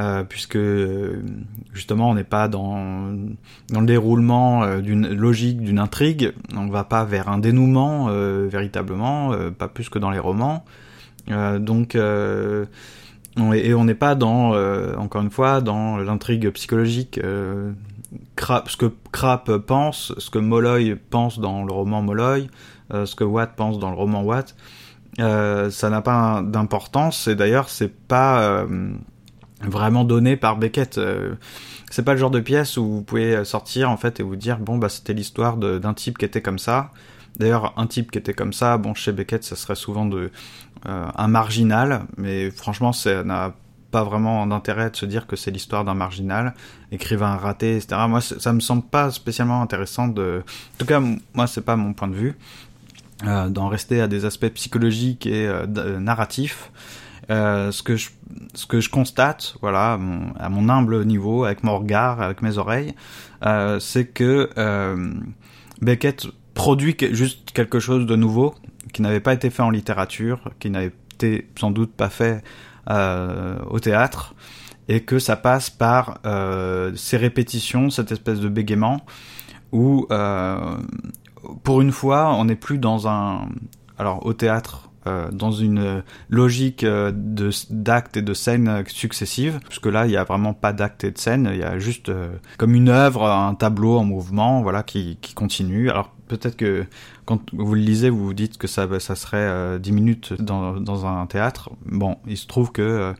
Euh, 0.00 0.24
puisque 0.24 0.58
justement 1.72 2.10
on 2.10 2.14
n'est 2.14 2.24
pas 2.24 2.48
dans, 2.48 3.12
dans 3.68 3.80
le 3.80 3.86
déroulement 3.86 4.64
euh, 4.64 4.80
d'une 4.80 5.06
logique 5.06 5.60
d'une 5.60 5.78
intrigue, 5.78 6.32
on 6.56 6.66
va 6.66 6.82
pas 6.82 7.04
vers 7.04 7.28
un 7.28 7.38
dénouement 7.38 8.08
euh, 8.08 8.48
véritablement, 8.50 9.32
pas 9.56 9.68
plus 9.68 9.88
que 9.88 10.00
dans 10.00 10.10
les 10.10 10.18
romans. 10.18 10.64
donc 11.28 11.96
on 13.36 13.52
et 13.52 13.74
on 13.74 13.84
n'est 13.84 13.94
pas 13.94 14.16
dans 14.16 14.54
encore 14.96 15.22
une 15.22 15.30
fois 15.30 15.60
dans 15.60 15.98
l'intrigue 15.98 16.50
psychologique. 16.50 17.20
Crap, 18.36 18.68
ce 18.68 18.76
que 18.76 18.92
Crap 19.12 19.58
pense, 19.58 20.12
ce 20.18 20.30
que 20.30 20.38
Molloy 20.38 20.96
pense 21.10 21.38
dans 21.38 21.64
le 21.64 21.72
roman 21.72 22.02
Molloy, 22.02 22.48
ce 22.90 23.14
que 23.14 23.24
Watt 23.24 23.54
pense 23.54 23.78
dans 23.78 23.90
le 23.90 23.96
roman 23.96 24.22
Watt, 24.22 24.56
ça 25.18 25.90
n'a 25.90 26.02
pas 26.02 26.42
d'importance 26.44 27.28
et 27.28 27.36
d'ailleurs 27.36 27.68
c'est 27.68 27.94
pas 27.94 28.66
vraiment 29.66 30.04
donné 30.04 30.36
par 30.36 30.56
Beckett. 30.56 30.98
Euh, 30.98 31.34
c'est 31.90 32.02
pas 32.02 32.12
le 32.12 32.18
genre 32.18 32.30
de 32.30 32.40
pièce 32.40 32.76
où 32.76 32.86
vous 32.86 33.02
pouvez 33.02 33.44
sortir 33.44 33.90
en 33.90 33.96
fait 33.96 34.20
et 34.20 34.22
vous 34.22 34.36
dire 34.36 34.58
bon 34.58 34.78
bah 34.78 34.88
c'était 34.88 35.12
l'histoire 35.12 35.56
d'un 35.56 35.94
type 35.94 36.18
qui 36.18 36.24
était 36.24 36.42
comme 36.42 36.58
ça. 36.58 36.90
D'ailleurs 37.38 37.72
un 37.76 37.86
type 37.86 38.10
qui 38.10 38.18
était 38.18 38.34
comme 38.34 38.52
ça, 38.52 38.78
bon 38.78 38.94
chez 38.94 39.12
Beckett 39.12 39.44
ça 39.44 39.56
serait 39.56 39.74
souvent 39.74 40.06
de 40.06 40.30
euh, 40.86 41.06
un 41.14 41.28
marginal, 41.28 42.06
mais 42.16 42.50
franchement 42.50 42.92
ça 42.92 43.24
n'a 43.24 43.54
pas 43.90 44.04
vraiment 44.04 44.46
d'intérêt 44.46 44.90
de 44.90 44.96
se 44.96 45.06
dire 45.06 45.26
que 45.26 45.36
c'est 45.36 45.50
l'histoire 45.50 45.84
d'un 45.84 45.94
marginal, 45.94 46.54
écrivain 46.90 47.36
raté, 47.36 47.76
etc. 47.76 48.02
Moi 48.08 48.20
ça 48.20 48.52
me 48.52 48.60
semble 48.60 48.82
pas 48.82 49.10
spécialement 49.10 49.62
intéressant 49.62 50.08
de, 50.08 50.42
en 50.44 50.78
tout 50.78 50.86
cas 50.86 51.00
moi 51.32 51.46
c'est 51.46 51.64
pas 51.64 51.76
mon 51.76 51.92
point 51.92 52.08
de 52.08 52.14
vue, 52.14 52.36
euh, 53.24 53.48
d'en 53.48 53.68
rester 53.68 54.00
à 54.00 54.08
des 54.08 54.24
aspects 54.24 54.48
psychologiques 54.48 55.26
et 55.26 55.46
euh, 55.46 55.66
narratifs. 55.98 56.70
Euh, 57.30 57.72
ce 57.72 57.82
que 57.82 57.96
je 57.96 58.10
ce 58.54 58.66
que 58.66 58.80
je 58.80 58.88
constate, 58.88 59.56
voilà, 59.60 59.92
à 60.38 60.48
mon, 60.48 60.68
humble 60.68 61.04
niveau, 61.04 61.44
avec 61.44 61.62
mon 61.62 61.78
regard, 61.78 62.20
avec 62.20 62.42
mes 62.42 62.58
oreilles, 62.58 62.94
euh, 63.44 63.78
c'est 63.80 64.06
que 64.06 64.50
euh, 64.58 65.14
Beckett 65.80 66.26
produit 66.54 66.96
juste 67.12 67.50
quelque 67.52 67.80
chose 67.80 68.06
de 68.06 68.16
nouveau 68.16 68.54
qui 68.92 69.02
n'avait 69.02 69.20
pas 69.20 69.32
été 69.32 69.50
fait 69.50 69.62
en 69.62 69.70
littérature, 69.70 70.50
qui 70.58 70.70
n'avait 70.70 70.92
été 71.14 71.48
sans 71.58 71.70
doute 71.70 71.92
pas 71.92 72.10
fait 72.10 72.42
au 72.88 73.80
théâtre, 73.80 74.34
et 74.88 75.00
que 75.02 75.18
ça 75.18 75.36
passe 75.36 75.70
par 75.70 76.20
ces 76.94 77.16
répétitions, 77.16 77.90
cette 77.90 78.12
espèce 78.12 78.40
de 78.40 78.48
bégaiement, 78.48 79.00
où 79.72 80.06
pour 81.62 81.80
une 81.80 81.92
fois, 81.92 82.34
on 82.34 82.44
n'est 82.44 82.56
plus 82.56 82.78
dans 82.78 83.08
un... 83.08 83.48
Alors 83.98 84.26
au 84.26 84.32
théâtre, 84.32 84.90
euh, 85.06 85.30
dans 85.30 85.52
une 85.52 86.02
logique 86.30 86.82
euh, 86.82 87.12
de 87.14 87.50
d'actes 87.70 88.16
et 88.16 88.22
de 88.22 88.32
scènes 88.32 88.84
successives, 88.86 89.60
puisque 89.68 89.86
là 89.86 90.06
il 90.06 90.12
y 90.12 90.16
a 90.16 90.24
vraiment 90.24 90.54
pas 90.54 90.72
d'actes 90.72 91.04
et 91.04 91.10
de 91.10 91.18
scènes, 91.18 91.50
il 91.52 91.58
y 91.58 91.62
a 91.62 91.78
juste 91.78 92.08
euh, 92.08 92.32
comme 92.56 92.74
une 92.74 92.88
œuvre, 92.88 93.26
un 93.26 93.54
tableau 93.54 93.98
en 93.98 94.04
mouvement, 94.04 94.62
voilà, 94.62 94.82
qui, 94.82 95.18
qui 95.20 95.34
continue. 95.34 95.90
Alors 95.90 96.10
peut-être 96.28 96.56
que 96.56 96.86
quand 97.26 97.40
vous 97.52 97.74
le 97.74 97.80
lisez, 97.80 98.08
vous 98.08 98.24
vous 98.24 98.34
dites 98.34 98.56
que 98.56 98.66
ça, 98.66 98.88
ça 98.98 99.14
serait 99.14 99.78
10 99.78 99.92
minutes 99.92 100.32
dans, 100.38 100.80
dans 100.80 101.06
un 101.06 101.26
théâtre. 101.26 101.70
Bon, 101.84 102.16
il 102.26 102.36
se 102.36 102.46
trouve 102.46 102.72
que 102.72 103.14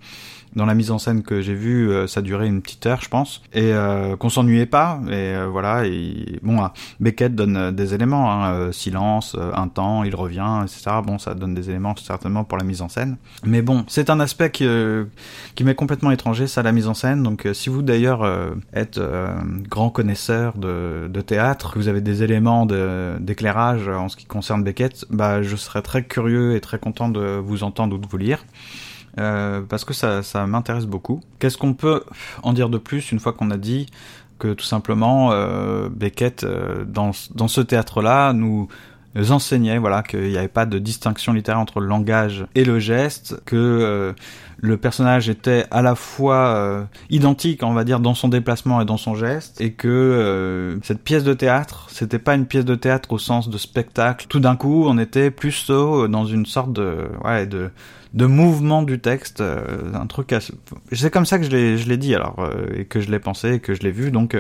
dans 0.57 0.67
la 0.67 0.75
mise 0.75 0.91
en 0.91 0.99
scène 0.99 1.23
que 1.23 1.41
j'ai 1.41 1.55
vue, 1.55 1.91
euh, 1.91 2.07
ça 2.07 2.23
durait 2.23 2.47
une 2.47 2.63
petite 2.63 2.87
heure, 2.87 3.01
je 3.01 3.09
pense, 3.09 3.43
et 3.53 3.73
euh, 3.73 4.17
qu'on 4.17 4.29
s'ennuyait 4.29 4.67
pas. 4.67 5.01
Et 5.09 5.13
euh, 5.13 5.49
voilà. 5.51 5.87
Et 5.87 6.39
bon, 6.43 6.61
ah, 6.61 6.73
Beckett 7.01 7.35
donne 7.35 7.71
des 7.73 7.95
éléments, 7.95 8.33
hein, 8.33 8.73
silence, 8.73 9.37
un 9.39 9.69
temps, 9.69 10.05
il 10.05 10.15
revient, 10.15 10.63
etc. 10.63 10.97
Bon, 11.05 11.19
ça 11.19 11.35
donne 11.35 11.55
des 11.55 11.71
éléments 11.71 11.95
certainement 11.97 12.45
pour 12.45 12.59
la 12.59 12.65
mise 12.65 12.83
en 12.83 12.89
scène. 12.89 13.17
Mais 13.45 13.63
bon, 13.63 13.85
c'est 13.89 14.11
un 14.11 14.21
aspect 14.21 14.51
qui, 14.51 14.69
qui 15.55 15.65
m'est 15.65 15.75
complètement 15.75 16.11
étranger, 16.11 16.47
ça, 16.47 16.63
la 16.63 16.73
mise 16.73 16.89
en 16.89 16.95
scène. 16.95 17.23
Donc, 17.23 17.49
si 17.53 17.69
vous 17.69 17.83
d'ailleurs 17.83 18.27
êtes 18.73 19.01
grand 19.69 19.91
connaisseur 19.91 20.57
de, 20.57 21.09
de 21.09 21.21
théâtre, 21.21 21.73
que 21.73 21.79
vous 21.79 21.89
avez 21.89 22.01
des 22.01 22.23
éléments 22.23 22.67
d'éclairage 23.19 23.89
en 23.89 24.09
ce 24.09 24.17
qui 24.17 24.27
concerne 24.27 24.63
Beckett, 24.63 25.05
bah, 25.11 25.43
je 25.43 25.57
serais 25.57 25.83
très 25.83 26.05
curieux 26.05 26.55
et 26.55 26.61
très 26.61 26.79
content 26.79 27.09
de 27.09 27.41
vous 27.45 27.65
entendre 27.65 27.97
ou 27.97 27.99
de 27.99 28.07
vous 28.07 28.19
lire. 28.19 28.45
Euh, 29.19 29.61
parce 29.69 29.85
que 29.85 29.95
ça, 29.95 30.23
ça 30.23 30.47
m'intéresse 30.47 30.87
beaucoup. 30.87 31.21
Qu'est-ce 31.39 31.59
qu'on 31.59 31.75
peut 31.75 32.03
en 32.43 32.53
dire 32.53 32.69
de 32.69 32.79
plus 32.79 33.13
une 33.13 33.21
fois 33.21 33.33
qu'on 33.33 33.51
a 33.51 33.57
dit 33.57 33.87
que 34.39 34.53
tout 34.53 34.65
simplement 34.65 35.31
euh, 35.33 35.89
Beckett 35.89 36.43
euh, 36.43 36.85
dans, 36.85 37.13
dans 37.35 37.49
ce 37.49 37.61
théâtre-là 37.61 38.33
nous 38.33 38.69
enseignait 39.31 39.79
voilà 39.79 40.03
qu'il 40.03 40.29
n'y 40.29 40.37
avait 40.37 40.49
pas 40.49 40.67
de 40.67 40.81
distinction 40.81 41.33
littéraire 41.33 41.61
entre 41.61 41.79
le 41.79 41.87
langage 41.87 42.47
et 42.57 42.65
le 42.65 42.81
geste, 42.81 43.41
que 43.45 44.13
le 44.57 44.77
personnage 44.77 45.29
était 45.29 45.67
à 45.71 45.83
la 45.83 45.95
fois 45.95 46.89
identique, 47.11 47.63
on 47.63 47.75
va 47.75 47.85
dire, 47.85 48.01
dans 48.01 48.15
son 48.15 48.27
déplacement 48.27 48.81
et 48.81 48.85
dans 48.85 48.97
son 48.97 49.15
geste, 49.15 49.61
et 49.61 49.71
que 49.71 50.77
cette 50.83 51.05
pièce 51.05 51.23
de 51.23 51.33
théâtre, 51.33 51.87
c'était 51.91 52.19
pas 52.19 52.35
une 52.35 52.47
pièce 52.47 52.65
de 52.65 52.75
théâtre 52.75 53.13
au 53.13 53.19
sens 53.19 53.49
de 53.49 53.57
spectacle. 53.57 54.27
Tout 54.29 54.41
d'un 54.41 54.57
coup, 54.57 54.85
on 54.89 54.99
était 54.99 55.31
plus 55.31 55.71
dans 55.71 56.25
une 56.25 56.45
sorte 56.45 56.73
de 56.73 57.07
ouais 57.23 57.47
de 57.47 57.71
de 58.15 58.27
mouvement 58.27 58.83
du 58.83 59.01
texte, 59.01 59.43
un 59.43 60.07
truc. 60.07 60.33
Assez... 60.33 60.55
C'est 60.93 61.11
comme 61.11 61.27
ça 61.27 61.39
que 61.39 61.45
je 61.45 61.51
l'ai 61.51 61.77
je 61.77 61.89
l'ai 61.89 61.97
dit 61.99 62.15
alors 62.15 62.49
et 62.75 62.87
que 62.87 63.01
je 63.01 63.11
l'ai 63.11 63.19
pensé 63.19 63.55
et 63.55 63.61
que 63.61 63.75
je 63.75 63.83
l'ai 63.83 63.91
vu 63.91 64.11
donc 64.11 64.37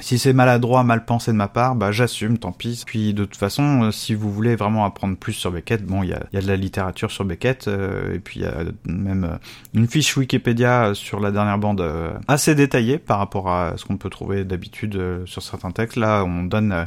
Si 0.00 0.18
c'est 0.18 0.32
maladroit, 0.32 0.84
mal 0.84 1.04
pensé 1.04 1.32
de 1.32 1.36
ma 1.36 1.48
part, 1.48 1.74
bah 1.74 1.90
j'assume, 1.90 2.38
tant 2.38 2.52
pis. 2.52 2.84
Puis 2.86 3.14
de 3.14 3.24
toute 3.24 3.36
façon, 3.36 3.82
euh, 3.82 3.90
si 3.90 4.14
vous 4.14 4.32
voulez 4.32 4.54
vraiment 4.54 4.84
apprendre 4.84 5.16
plus 5.16 5.32
sur 5.32 5.50
Beckett, 5.50 5.84
bon, 5.84 6.04
il 6.04 6.10
y 6.10 6.14
a, 6.14 6.40
de 6.40 6.46
la 6.46 6.56
littérature 6.56 7.10
sur 7.10 7.24
Beckett, 7.24 7.66
euh, 7.66 8.14
et 8.14 8.20
puis 8.20 8.40
il 8.40 8.42
y 8.44 8.46
a 8.46 8.64
même 8.84 9.24
euh, 9.24 9.36
une 9.74 9.88
fiche 9.88 10.16
Wikipédia 10.16 10.92
sur 10.94 11.18
la 11.18 11.32
dernière 11.32 11.58
bande 11.58 11.84
assez 12.28 12.54
détaillée 12.54 12.98
par 12.98 13.18
rapport 13.18 13.50
à 13.50 13.74
ce 13.76 13.84
qu'on 13.84 13.96
peut 13.96 14.10
trouver 14.10 14.44
d'habitude 14.44 15.00
sur 15.26 15.42
certains 15.42 15.72
textes. 15.72 15.96
Là, 15.96 16.22
on 16.24 16.44
donne 16.44 16.84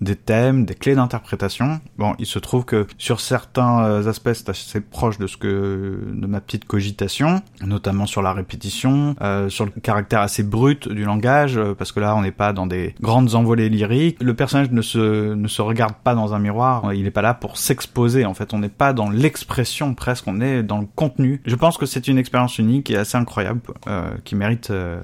des 0.00 0.16
thèmes, 0.16 0.64
des 0.64 0.74
clés 0.74 0.94
d'interprétation. 0.94 1.80
Bon, 1.98 2.14
il 2.18 2.26
se 2.26 2.38
trouve 2.38 2.64
que 2.64 2.86
sur 2.98 3.20
certains 3.20 4.06
aspects, 4.06 4.32
c'est 4.32 4.48
assez 4.48 4.80
proche 4.80 5.18
de 5.18 5.26
ce 5.26 5.36
que 5.36 6.00
de 6.12 6.26
ma 6.26 6.40
petite 6.40 6.64
cogitation, 6.64 7.42
notamment 7.62 8.06
sur 8.06 8.22
la 8.22 8.32
répétition, 8.32 9.16
sur 9.48 9.66
le 9.66 9.72
caractère 9.82 10.20
assez 10.20 10.42
brut 10.42 10.88
du 10.88 11.04
langage, 11.04 11.60
parce 11.78 11.92
que 11.92 12.00
là, 12.00 12.16
on 12.16 12.22
n'est 12.22 12.32
pas 12.32 12.53
dans 12.54 12.66
des 12.66 12.94
grandes 13.00 13.34
envolées 13.34 13.68
lyriques. 13.68 14.22
Le 14.22 14.34
personnage 14.34 14.70
ne 14.70 14.82
se, 14.82 15.34
ne 15.34 15.48
se 15.48 15.62
regarde 15.62 15.94
pas 16.02 16.14
dans 16.14 16.34
un 16.34 16.38
miroir, 16.38 16.94
il 16.94 17.04
n'est 17.04 17.10
pas 17.10 17.22
là 17.22 17.34
pour 17.34 17.58
s'exposer, 17.58 18.24
en 18.24 18.34
fait, 18.34 18.54
on 18.54 18.58
n'est 18.58 18.68
pas 18.68 18.92
dans 18.92 19.10
l'expression 19.10 19.94
presque, 19.94 20.26
on 20.26 20.40
est 20.40 20.62
dans 20.62 20.78
le 20.78 20.86
contenu. 20.94 21.42
Je 21.44 21.56
pense 21.56 21.76
que 21.76 21.86
c'est 21.86 22.08
une 22.08 22.18
expérience 22.18 22.58
unique 22.58 22.90
et 22.90 22.96
assez 22.96 23.16
incroyable, 23.16 23.60
euh, 23.86 24.10
qui 24.24 24.36
mérite 24.36 24.70
euh, 24.70 25.00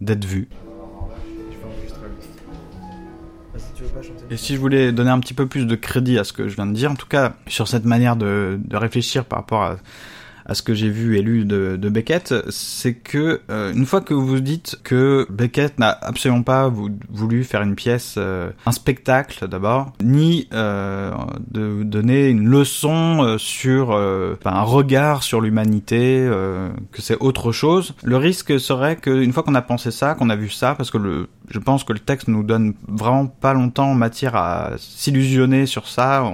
d'être 0.00 0.24
vue. 0.24 0.48
Et 4.30 4.36
si 4.36 4.54
je 4.54 4.60
voulais 4.60 4.92
donner 4.92 5.10
un 5.10 5.20
petit 5.20 5.34
peu 5.34 5.46
plus 5.46 5.66
de 5.66 5.74
crédit 5.74 6.18
à 6.18 6.24
ce 6.24 6.32
que 6.32 6.48
je 6.48 6.54
viens 6.54 6.66
de 6.66 6.72
dire, 6.72 6.90
en 6.90 6.94
tout 6.94 7.06
cas 7.06 7.34
sur 7.48 7.68
cette 7.68 7.84
manière 7.84 8.16
de, 8.16 8.58
de 8.62 8.76
réfléchir 8.76 9.24
par 9.24 9.40
rapport 9.40 9.62
à 9.62 9.76
à 10.46 10.54
ce 10.54 10.62
que 10.62 10.74
j'ai 10.74 10.88
vu 10.88 11.16
et 11.16 11.22
lu 11.22 11.44
de, 11.44 11.76
de 11.76 11.88
Beckett, 11.88 12.34
c'est 12.50 12.94
que 12.94 13.40
euh, 13.50 13.72
une 13.72 13.86
fois 13.86 14.00
que 14.00 14.14
vous 14.14 14.40
dites 14.40 14.78
que 14.82 15.26
Beckett 15.30 15.78
n'a 15.78 15.90
absolument 15.90 16.42
pas 16.42 16.72
voulu 17.10 17.44
faire 17.44 17.62
une 17.62 17.74
pièce, 17.74 18.16
euh, 18.18 18.50
un 18.66 18.72
spectacle 18.72 19.48
d'abord, 19.48 19.92
ni 20.02 20.48
euh, 20.52 21.12
de 21.50 21.82
donner 21.82 22.28
une 22.28 22.48
leçon 22.48 23.36
sur 23.38 23.92
un 23.92 24.62
regard 24.62 25.22
sur 25.22 25.40
l'humanité, 25.40 26.28
que 26.92 27.02
c'est 27.02 27.16
autre 27.20 27.52
chose, 27.52 27.94
le 28.02 28.16
risque 28.16 28.58
serait 28.58 28.96
qu'une 28.96 29.32
fois 29.32 29.42
qu'on 29.42 29.54
a 29.54 29.62
pensé 29.62 29.90
ça, 29.90 30.14
qu'on 30.14 30.30
a 30.30 30.36
vu 30.36 30.48
ça, 30.48 30.74
parce 30.74 30.90
que 30.90 30.98
le, 30.98 31.28
je 31.52 31.58
pense 31.58 31.84
que 31.84 31.92
le 31.92 31.98
texte 31.98 32.28
nous 32.28 32.42
donne 32.42 32.74
vraiment 32.88 33.26
pas 33.26 33.52
longtemps 33.52 33.90
en 33.90 33.94
matière 33.94 34.34
à 34.34 34.72
s'illusionner 34.78 35.66
sur 35.66 35.86
ça. 35.86 36.24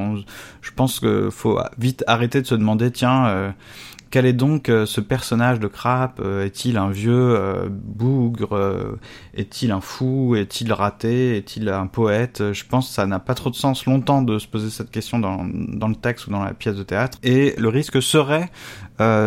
je 0.62 0.70
pense 0.70 1.00
qu'il 1.00 1.30
faut 1.30 1.60
vite 1.76 2.04
arrêter 2.06 2.40
de 2.40 2.46
se 2.46 2.54
demander, 2.54 2.90
tiens, 2.92 3.52
quel 4.10 4.24
est 4.24 4.32
donc 4.32 4.68
euh, 4.68 4.86
ce 4.86 5.00
personnage 5.00 5.60
de 5.60 5.66
Crap 5.66 6.20
euh, 6.20 6.46
Est-il 6.46 6.78
un 6.78 6.90
vieux 6.90 7.36
euh, 7.36 7.68
bougre 7.70 8.96
Est-il 9.34 9.70
un 9.70 9.80
fou 9.80 10.34
Est-il 10.34 10.72
raté 10.72 11.36
Est-il 11.36 11.68
un 11.68 11.86
poète 11.86 12.52
Je 12.52 12.64
pense 12.64 12.88
que 12.88 12.94
ça 12.94 13.06
n'a 13.06 13.18
pas 13.18 13.34
trop 13.34 13.50
de 13.50 13.54
sens 13.54 13.84
longtemps 13.86 14.22
de 14.22 14.38
se 14.38 14.46
poser 14.46 14.70
cette 14.70 14.90
question 14.90 15.18
dans, 15.18 15.44
dans 15.44 15.88
le 15.88 15.94
texte 15.94 16.26
ou 16.26 16.30
dans 16.30 16.42
la 16.42 16.54
pièce 16.54 16.76
de 16.76 16.82
théâtre. 16.82 17.18
Et 17.22 17.54
le 17.58 17.68
risque 17.68 18.02
serait 18.02 18.50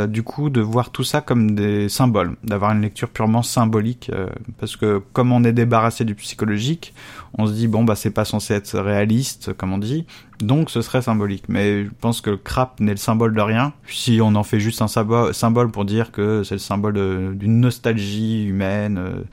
du 0.10 0.22
coup 0.22 0.50
de 0.50 0.60
voir 0.60 0.90
tout 0.90 1.06
ça 1.06 1.22
comme 1.22 1.56
des 1.56 1.88
symboles, 1.88 2.36
d'avoir 2.44 2.74
une 2.74 2.82
lecture 2.82 3.08
purement 3.08 3.42
symbolique, 3.42 4.12
parce 4.60 4.76
que 4.76 5.02
comme 5.14 5.32
on 5.32 5.46
est 5.46 5.54
débarrassé 5.54 6.04
du 6.04 6.14
psychologique, 6.14 6.94
on 7.38 7.48
se 7.48 7.54
dit 7.54 7.70
bon 7.70 7.86
bah 7.86 7.96
c'est 7.96 8.12
pas 8.12 8.26
censé 8.26 8.54
être 8.54 8.78
réaliste 8.78 9.54
comme 9.54 9.72
on 9.72 9.78
dit, 9.78 10.06
donc 10.44 10.70
ce 10.70 10.82
serait 10.82 11.02
symbolique. 11.02 11.46
Mais 11.48 11.86
je 11.86 11.90
pense 12.00 12.22
que 12.22 12.32
le 12.32 12.38
crap 12.38 12.80
n'est 12.80 12.92
le 12.92 12.98
symbole 12.98 13.34
de 13.34 13.42
rien. 13.42 13.74
Si 13.88 14.20
on 14.22 14.36
en 14.36 14.44
fait 14.44 14.60
juste 14.60 14.82
un 14.82 14.88
symbole 14.88 15.72
pour 15.72 15.86
dire 15.86 16.12
que 16.12 16.44
c'est 16.44 16.56
le 16.56 16.60
symbole 16.60 17.36
d'une 17.36 17.60
nostalgie 17.60 18.46
humaine, 18.46 19.26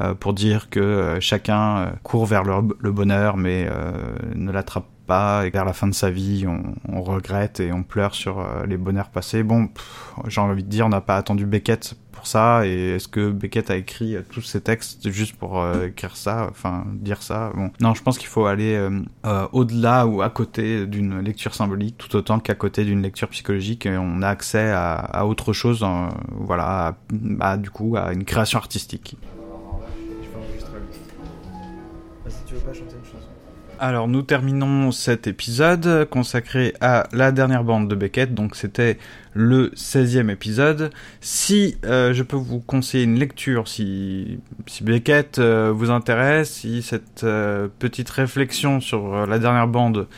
euh, 0.00 0.14
pour 0.14 0.34
dire 0.34 0.70
que 0.70 1.18
chacun 1.20 1.92
court 2.02 2.26
vers 2.26 2.44
le, 2.44 2.90
bonheur 2.92 3.36
mais 3.36 3.68
ne 4.34 4.50
l'attrape 4.50 4.86
et 5.44 5.50
vers 5.50 5.64
la 5.64 5.72
fin 5.72 5.88
de 5.88 5.94
sa 5.94 6.10
vie, 6.10 6.46
on, 6.46 7.02
regrette 7.02 7.60
et 7.60 7.72
on 7.72 7.82
pleure 7.82 8.14
sur 8.14 8.38
euh, 8.38 8.66
les 8.66 8.76
bonheurs 8.76 9.10
passés. 9.10 9.42
Bon, 9.42 9.68
j'ai 10.28 10.40
envie 10.40 10.62
de 10.62 10.68
dire, 10.68 10.86
on 10.86 10.90
n'a 10.90 11.00
pas 11.00 11.16
attendu 11.16 11.46
Beckett 11.46 11.96
ça, 12.26 12.66
et 12.66 12.96
est-ce 12.96 13.08
que 13.08 13.30
Beckett 13.30 13.70
a 13.70 13.76
écrit 13.76 14.16
euh, 14.16 14.22
tous 14.28 14.42
ces 14.42 14.60
textes 14.60 15.10
juste 15.10 15.36
pour 15.36 15.60
euh, 15.60 15.86
écrire 15.86 16.16
ça, 16.16 16.46
enfin 16.50 16.84
dire 16.94 17.22
ça? 17.22 17.52
Bon, 17.54 17.70
non, 17.80 17.94
je 17.94 18.02
pense 18.02 18.18
qu'il 18.18 18.28
faut 18.28 18.46
aller 18.46 18.78
au-delà 19.52 20.06
ou 20.06 20.22
à 20.22 20.30
côté 20.30 20.86
d'une 20.86 21.20
lecture 21.20 21.54
symbolique, 21.54 21.96
tout 21.98 22.14
autant 22.16 22.40
qu'à 22.40 22.54
côté 22.54 22.84
d'une 22.84 23.02
lecture 23.02 23.28
psychologique, 23.28 23.86
et 23.86 23.96
on 23.96 24.22
a 24.22 24.28
accès 24.28 24.70
à, 24.70 25.26
autre 25.26 25.52
chose, 25.52 25.86
voilà, 26.30 26.96
à, 27.40 27.56
du 27.56 27.70
coup, 27.70 27.96
à 27.96 28.12
une 28.12 28.24
création 28.24 28.58
artistique. 28.58 29.16
Ah, 32.26 32.30
si 32.30 32.44
tu 32.44 32.54
veux 32.54 32.60
pas 32.60 32.72
chanter 32.72 32.96
une 32.96 33.04
chanson. 33.04 33.39
Alors 33.82 34.08
nous 34.08 34.20
terminons 34.20 34.92
cet 34.92 35.26
épisode 35.26 36.06
consacré 36.10 36.74
à 36.82 37.08
la 37.12 37.32
dernière 37.32 37.64
bande 37.64 37.88
de 37.88 37.94
Beckett, 37.94 38.34
donc 38.34 38.54
c'était 38.54 38.98
le 39.32 39.70
16e 39.70 40.28
épisode. 40.28 40.90
Si 41.22 41.78
euh, 41.86 42.12
je 42.12 42.22
peux 42.22 42.36
vous 42.36 42.60
conseiller 42.60 43.04
une 43.04 43.18
lecture, 43.18 43.68
si, 43.68 44.38
Beckett 44.82 45.38
euh, 45.38 45.72
vous 45.74 45.90
intéresse, 45.90 46.50
si 46.50 46.82
cette 46.82 47.24
euh, 47.24 47.68
petite 47.78 48.10
réflexion 48.10 48.80
sur 48.80 49.26
la 49.26 49.38
dernière 49.38 49.66
bande 49.66 50.08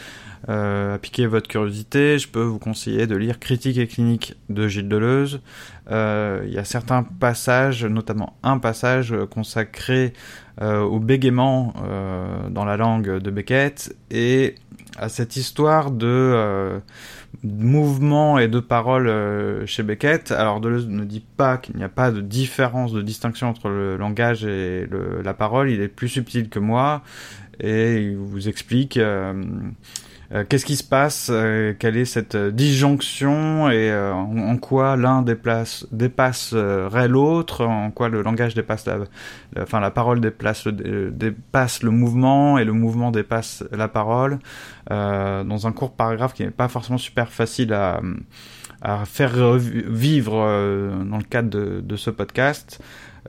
a 0.49 0.99
piqué 1.01 1.29
votre 1.29 1.47
curiosité, 1.47 2.19
je 2.19 2.27
peux 2.27 2.43
vous 2.43 2.59
conseiller 2.59 3.07
de 3.07 3.15
lire 3.15 3.39
Critique 3.39 3.79
et 3.79 3.87
clinique 3.87 4.35
de 4.49 4.67
Gilles 4.67 4.89
Deleuze. 4.89 5.41
Il 5.89 6.53
y 6.53 6.59
a 6.59 6.65
certains 6.65 7.05
passages, 7.05 7.85
notamment 7.85 8.37
un 8.43 8.59
passage 8.59 9.15
consacré 9.31 10.15
au 10.61 10.99
bégaiement 10.99 11.73
euh, 11.83 12.49
dans 12.51 12.65
la 12.65 12.77
langue 12.77 13.19
de 13.19 13.31
Beckett 13.31 13.97
et 14.11 14.55
à 14.99 15.09
cette 15.09 15.37
histoire 15.37 15.91
de 15.91 16.07
euh, 16.07 16.79
mouvement 17.43 18.39
et 18.39 18.49
de 18.49 18.61
parole 18.61 19.11
chez 19.67 19.83
Beckett. 19.83 20.31
Alors 20.31 20.61
Deleuze 20.61 20.89
ne 20.89 21.05
dit 21.05 21.25
pas 21.37 21.57
qu'il 21.57 21.77
n'y 21.77 21.85
a 21.85 21.89
pas 21.89 22.11
de 22.11 22.21
différence, 22.21 22.93
de 22.93 23.01
distinction 23.01 23.49
entre 23.49 23.69
le 23.69 23.97
langage 23.97 24.45
et 24.45 24.87
la 25.25 25.35
parole, 25.35 25.71
il 25.71 25.81
est 25.81 25.89
plus 25.89 26.09
subtil 26.09 26.49
que 26.49 26.59
moi 26.59 27.03
et 27.61 27.97
il 28.03 28.17
vous 28.17 28.49
explique 28.49 28.97
euh, 28.97 29.33
qu'est-ce 30.49 30.65
qui 30.65 30.77
se 30.77 30.85
passe, 30.85 31.29
euh, 31.31 31.75
quelle 31.79 31.97
est 31.97 32.07
cette 32.07 32.35
euh, 32.37 32.51
disjonction 32.51 33.71
et 33.71 33.93
en, 33.95 34.57
quoi 34.57 34.97
l'un 34.97 35.23
déplace, 35.23 35.87
dépasserait 35.93 37.09
l'autre, 37.09 37.65
en 37.65 37.91
quoi 37.91 38.09
le 38.09 38.23
langage 38.23 38.55
dépasse 38.55 38.87
la, 38.87 38.99
enfin 39.61 39.81
la 39.81 39.91
parole 39.91 40.21
déplace 40.21 40.67
dépasse 40.69 41.83
le 41.83 41.91
mouvement 41.91 42.59
et 42.59 42.65
le 42.65 42.73
mouvement 42.73 43.11
dépasse 43.11 43.65
la 43.73 43.89
parole, 43.89 44.39
dans 44.89 45.67
un 45.67 45.73
court 45.73 45.93
paragraphe 45.93 46.35
qui 46.35 46.45
n'est 46.45 46.51
pas 46.51 46.69
forcément 46.69 46.99
super 46.99 47.31
facile 47.31 47.73
à, 47.73 48.01
à 48.83 49.05
faire 49.05 49.57
vivre 49.57 50.35
dans 51.05 51.19
le 51.19 51.25
cadre 51.25 51.51
de, 51.51 51.81
de 51.81 51.97
ce 51.97 52.11
podcast. 52.11 52.81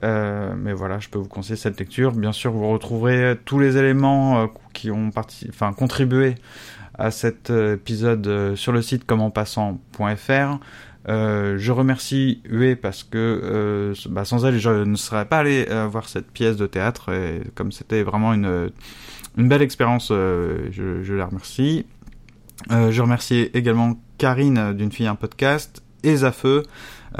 Euh, 0.02 0.54
mais 0.56 0.72
voilà, 0.72 0.98
je 0.98 1.08
peux 1.08 1.18
vous 1.18 1.28
conseiller 1.28 1.56
cette 1.56 1.78
lecture. 1.78 2.12
Bien 2.12 2.32
sûr, 2.32 2.52
vous 2.52 2.68
retrouverez 2.68 3.38
tous 3.44 3.58
les 3.58 3.76
éléments 3.76 4.48
qui 4.72 4.90
ont 4.90 5.10
parti, 5.10 5.46
enfin, 5.48 5.72
contribué 5.72 6.34
à 6.98 7.10
cet 7.10 7.50
euh, 7.50 7.74
épisode 7.74 8.26
euh, 8.26 8.56
sur 8.56 8.72
le 8.72 8.82
site 8.82 9.04
commentpassant.fr. 9.06 10.58
Euh, 11.06 11.58
je 11.58 11.72
remercie 11.72 12.40
Hue 12.48 12.76
parce 12.76 13.04
que 13.04 13.92
bah, 14.08 14.24
sans 14.24 14.46
elle 14.46 14.58
je 14.58 14.70
ne 14.70 14.96
serais 14.96 15.26
pas 15.26 15.40
allé 15.40 15.66
voir 15.90 16.08
cette 16.08 16.30
pièce 16.30 16.56
de 16.56 16.66
théâtre 16.66 17.12
et 17.12 17.42
comme 17.54 17.72
c'était 17.72 18.02
vraiment 18.02 18.32
une, 18.32 18.70
une 19.36 19.48
belle 19.48 19.60
expérience, 19.60 20.08
je, 20.08 21.02
je, 21.02 21.14
la 21.14 21.26
remercie. 21.26 21.84
je 22.70 23.02
remercie 23.02 23.50
également 23.52 23.98
Karine 24.16 24.72
d'une 24.72 24.90
fille 24.90 25.06
un 25.06 25.14
podcast 25.14 25.82
et 26.04 26.16
Zafeu 26.16 26.62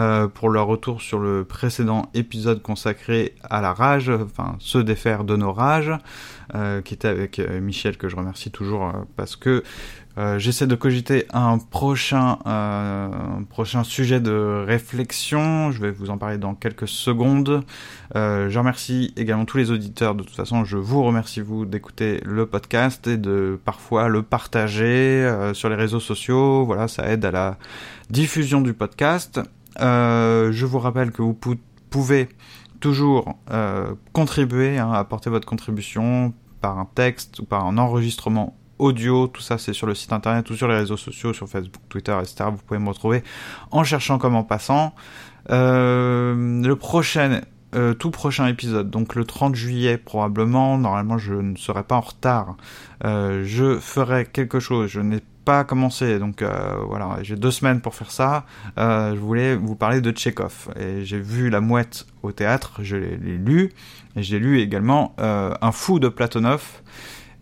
euh, 0.00 0.26
pour 0.26 0.48
leur 0.48 0.66
retour 0.66 1.00
sur 1.00 1.20
le 1.20 1.44
précédent 1.44 2.10
épisode 2.14 2.60
consacré 2.62 3.36
à 3.44 3.60
la 3.60 3.72
rage, 3.72 4.10
enfin 4.10 4.56
se 4.58 4.78
défaire 4.78 5.22
de 5.22 5.36
nos 5.36 5.52
rages, 5.52 5.92
euh, 6.54 6.82
qui 6.82 6.94
était 6.94 7.06
avec 7.06 7.38
euh, 7.38 7.60
Michel 7.60 7.96
que 7.96 8.08
je 8.08 8.16
remercie 8.16 8.50
toujours 8.50 8.92
parce 9.16 9.36
que 9.36 9.62
j'essaie 10.36 10.68
de 10.68 10.76
cogiter 10.76 11.26
un 11.32 11.58
prochain, 11.58 12.38
un 12.44 13.42
prochain 13.50 13.82
sujet 13.82 14.20
de 14.20 14.64
réflexion. 14.64 15.72
Je 15.72 15.80
vais 15.80 15.90
vous 15.90 16.08
en 16.10 16.18
parler 16.18 16.38
dans 16.38 16.54
quelques 16.54 16.86
secondes. 16.86 17.64
je 18.14 18.56
remercie 18.56 19.12
également 19.16 19.44
tous 19.44 19.56
les 19.56 19.72
auditeurs. 19.72 20.14
De 20.14 20.22
toute 20.22 20.36
façon, 20.36 20.64
je 20.64 20.76
vous 20.76 21.02
remercie 21.02 21.40
vous 21.40 21.66
d'écouter 21.66 22.20
le 22.24 22.46
podcast 22.46 23.08
et 23.08 23.16
de 23.16 23.58
parfois 23.64 24.08
le 24.08 24.22
partager 24.22 25.28
sur 25.52 25.68
les 25.68 25.74
réseaux 25.74 25.98
sociaux. 25.98 26.64
Voilà, 26.64 26.86
ça 26.86 27.08
aide 27.08 27.24
à 27.24 27.32
la 27.32 27.58
diffusion 28.08 28.60
du 28.60 28.72
podcast. 28.72 29.40
Euh, 29.80 30.52
je 30.52 30.66
vous 30.66 30.78
rappelle 30.78 31.10
que 31.10 31.22
vous 31.22 31.38
pouvez 31.90 32.28
toujours 32.80 33.36
euh, 33.50 33.94
contribuer, 34.12 34.78
hein, 34.78 34.92
apporter 34.92 35.30
votre 35.30 35.46
contribution 35.46 36.34
par 36.60 36.78
un 36.78 36.88
texte 36.94 37.40
ou 37.40 37.44
par 37.44 37.66
un 37.66 37.78
enregistrement 37.78 38.56
audio, 38.78 39.28
tout 39.28 39.40
ça 39.40 39.58
c'est 39.58 39.72
sur 39.72 39.86
le 39.86 39.94
site 39.94 40.12
internet 40.12 40.48
ou 40.50 40.54
sur 40.54 40.68
les 40.68 40.74
réseaux 40.74 40.96
sociaux, 40.96 41.32
sur 41.32 41.48
Facebook, 41.48 41.82
Twitter, 41.88 42.16
etc. 42.20 42.50
Vous 42.50 42.62
pouvez 42.66 42.80
me 42.80 42.88
retrouver 42.88 43.22
en 43.70 43.84
cherchant 43.84 44.18
comme 44.18 44.34
en 44.34 44.44
passant. 44.44 44.94
Euh, 45.50 46.62
le 46.62 46.76
prochain 46.76 47.40
euh, 47.74 47.92
tout 47.92 48.10
prochain 48.12 48.46
épisode, 48.46 48.88
donc 48.88 49.16
le 49.16 49.24
30 49.24 49.56
juillet 49.56 49.98
probablement, 49.98 50.78
normalement 50.78 51.18
je 51.18 51.34
ne 51.34 51.56
serai 51.56 51.82
pas 51.82 51.96
en 51.96 52.02
retard, 52.02 52.56
euh, 53.04 53.42
je 53.44 53.80
ferai 53.80 54.26
quelque 54.26 54.60
chose, 54.60 54.88
je 54.88 55.00
n'ai 55.00 55.20
pas 55.44 55.64
commencé, 55.64 56.18
donc 56.18 56.42
euh, 56.42 56.76
voilà, 56.86 57.18
j'ai 57.22 57.36
deux 57.36 57.50
semaines 57.50 57.80
pour 57.80 57.94
faire 57.94 58.10
ça, 58.10 58.44
je 58.76 59.18
voulais 59.18 59.56
vous 59.56 59.76
parler 59.76 60.00
de 60.00 60.10
Tchekhov, 60.10 60.70
et 60.78 61.04
j'ai 61.04 61.20
vu 61.20 61.50
La 61.50 61.60
Mouette 61.60 62.06
au 62.22 62.32
théâtre, 62.32 62.80
je 62.82 62.96
l'ai 62.96 63.38
lu, 63.38 63.72
et 64.16 64.22
j'ai 64.22 64.38
lu 64.38 64.60
également 64.60 65.14
Un 65.18 65.72
fou 65.72 65.98
de 65.98 66.08
Platonov, 66.08 66.82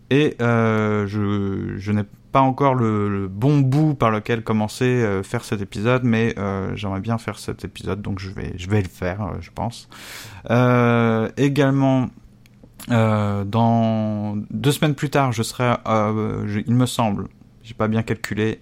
et 0.09 0.35
je, 0.39 1.75
je 1.77 1.91
n'ai 1.91 2.03
pas 2.33 2.41
encore 2.41 2.73
le, 2.75 3.29
bon 3.29 3.59
bout 3.59 3.93
par 3.93 4.11
lequel 4.11 4.43
commencer 4.43 4.85
euh, 4.85 5.23
faire 5.23 5.45
cet 5.45 5.61
épisode, 5.61 6.03
mais 6.03 6.33
euh, 6.37 6.75
j'aimerais 6.75 6.99
bien 6.99 7.17
faire 7.17 7.37
cet 7.39 7.63
épisode, 7.63 8.01
donc 8.01 8.19
je 8.19 8.31
vais, 8.31 8.53
je 8.57 8.69
vais 8.69 8.81
le 8.81 8.89
faire, 8.89 9.21
euh, 9.21 9.35
je 9.39 9.51
pense. 9.51 9.87
également, 11.37 12.09
dans 12.89 14.35
deux 14.49 14.71
semaines 14.73 14.95
plus 14.95 15.09
tard, 15.09 15.31
je 15.31 15.43
serai, 15.43 15.75
il 16.67 16.75
me 16.75 16.85
semble, 16.85 17.27
j'ai 17.63 17.73
pas 17.73 17.87
bien 17.87 18.03
calculé, 18.03 18.61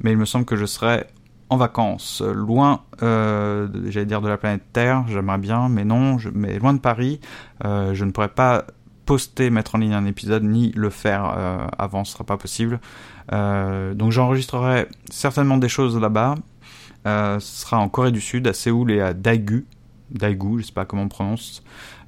mais 0.00 0.12
il 0.12 0.18
me 0.18 0.24
semble 0.24 0.44
que 0.44 0.56
je 0.56 0.66
serai 0.66 1.04
en 1.48 1.56
vacances, 1.56 2.22
loin, 2.22 2.82
j'allais 3.00 4.04
dire 4.04 4.20
de 4.20 4.28
la 4.28 4.36
planète 4.36 4.62
Terre, 4.72 5.04
j'aimerais 5.06 5.38
bien, 5.38 5.68
mais 5.68 5.84
non, 5.84 6.18
je, 6.18 6.28
mais 6.34 6.58
loin 6.58 6.74
de 6.74 6.80
Paris, 6.80 7.20
je 7.62 8.04
ne 8.04 8.10
pourrais 8.10 8.30
pas 8.30 8.66
poster, 9.06 9.50
mettre 9.50 9.76
en 9.76 9.78
ligne 9.78 9.94
un 9.94 10.04
épisode, 10.04 10.42
ni 10.42 10.72
le 10.72 10.90
faire 10.90 11.32
euh, 11.38 11.66
avant, 11.78 12.04
ce 12.04 12.12
sera 12.12 12.24
pas 12.24 12.36
possible. 12.36 12.80
Euh, 13.32 13.94
donc 13.94 14.12
j'enregistrerai 14.12 14.88
certainement 15.10 15.56
des 15.56 15.68
choses 15.68 15.98
là-bas. 15.98 16.34
Euh, 17.06 17.38
ce 17.38 17.62
sera 17.62 17.78
en 17.78 17.88
Corée 17.88 18.12
du 18.12 18.20
Sud, 18.20 18.46
à 18.48 18.52
Séoul 18.52 18.90
et 18.90 19.00
à 19.00 19.14
Daegu. 19.14 19.64
Daegu, 20.10 20.60
je 20.60 20.66
sais 20.66 20.72
pas 20.72 20.84
comment 20.84 21.02
on 21.02 21.08
prononce. 21.08 21.62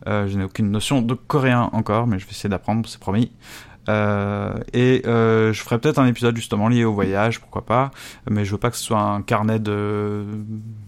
je 0.07 0.37
n'ai 0.37 0.45
aucune 0.45 0.71
notion 0.71 1.01
de 1.01 1.15
coréen 1.15 1.71
encore, 1.73 2.07
mais 2.07 2.19
je 2.19 2.27
vais 2.27 2.33
essayer 2.33 2.51
d'apprendre, 2.51 2.89
c'est 2.89 3.01
promis. 3.01 3.33
Euh, 3.89 4.59
et 4.75 5.03
euh, 5.07 5.53
je 5.53 5.63
ferai 5.63 5.79
peut-être 5.79 5.99
un 5.99 6.07
épisode 6.07 6.37
justement 6.37 6.69
lié 6.69 6.85
au 6.85 6.93
voyage, 6.93 7.41
pourquoi 7.41 7.65
pas. 7.65 7.91
Mais 8.31 8.45
je 8.45 8.53
veux 8.53 8.59
pas 8.59 8.71
que 8.71 8.77
ce 8.77 8.85
soit 8.85 9.01
un 9.01 9.23
carnet 9.23 9.59
de 9.59 10.25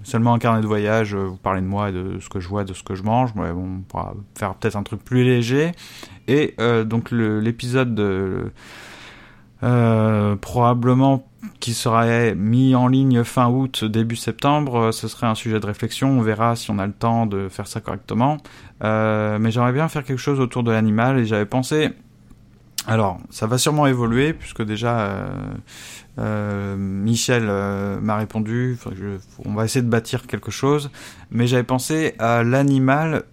seulement 0.02 0.34
un 0.34 0.38
carnet 0.38 0.60
de 0.60 0.66
voyage. 0.66 1.14
Vous 1.14 1.36
parlez 1.36 1.62
de 1.62 1.66
moi 1.66 1.88
et 1.88 1.92
de 1.92 2.18
ce 2.20 2.28
que 2.28 2.40
je 2.40 2.48
vois, 2.48 2.64
de 2.64 2.74
ce 2.74 2.82
que 2.82 2.94
je 2.94 3.02
mange. 3.02 3.30
Mais 3.34 3.52
bon, 3.52 3.78
on 3.78 3.80
pourra 3.80 4.14
faire 4.36 4.54
peut-être 4.54 4.76
un 4.76 4.82
truc 4.82 5.02
plus 5.02 5.24
léger. 5.24 5.72
Et 6.28 6.54
euh, 6.60 6.84
donc 6.84 7.10
l'épisode 7.10 7.94
de 7.94 8.52
probablement 10.40 11.26
qui 11.58 11.74
sera 11.74 12.34
mis 12.34 12.74
en 12.74 12.86
ligne 12.86 13.24
fin 13.24 13.48
août, 13.48 13.84
début 13.84 14.16
septembre, 14.16 14.90
ce 14.92 15.08
serait 15.08 15.26
un 15.26 15.34
sujet 15.34 15.58
de 15.58 15.66
réflexion. 15.66 16.10
On 16.10 16.22
verra 16.22 16.56
si 16.56 16.70
on 16.70 16.78
a 16.78 16.86
le 16.86 16.92
temps 16.92 17.26
de 17.26 17.48
faire 17.48 17.66
ça 17.66 17.80
correctement. 17.80 18.36
mais 18.82 19.50
j'aimerais 19.50 19.72
bien 19.72 19.88
faire 19.88 20.04
quelque 20.04 20.18
chose 20.18 20.38
autour 20.38 20.62
de 20.64 20.70
l'animal 20.70 21.18
et 21.18 21.24
j'avais 21.24 21.46
pensé 21.46 21.90
alors, 22.86 23.18
ça 23.30 23.46
va 23.46 23.58
sûrement 23.58 23.86
évoluer, 23.86 24.32
puisque 24.32 24.62
déjà, 24.62 25.00
euh, 25.00 25.28
euh, 26.18 26.76
Michel 26.76 27.44
euh, 27.46 28.00
m'a 28.00 28.16
répondu, 28.16 28.78
on 29.44 29.54
va 29.54 29.64
essayer 29.64 29.82
de 29.82 29.90
bâtir 29.90 30.26
quelque 30.26 30.50
chose, 30.50 30.90
mais 31.30 31.46
j'avais 31.46 31.62
pensé 31.62 32.14
à 32.18 32.42
l'animal 32.42 33.24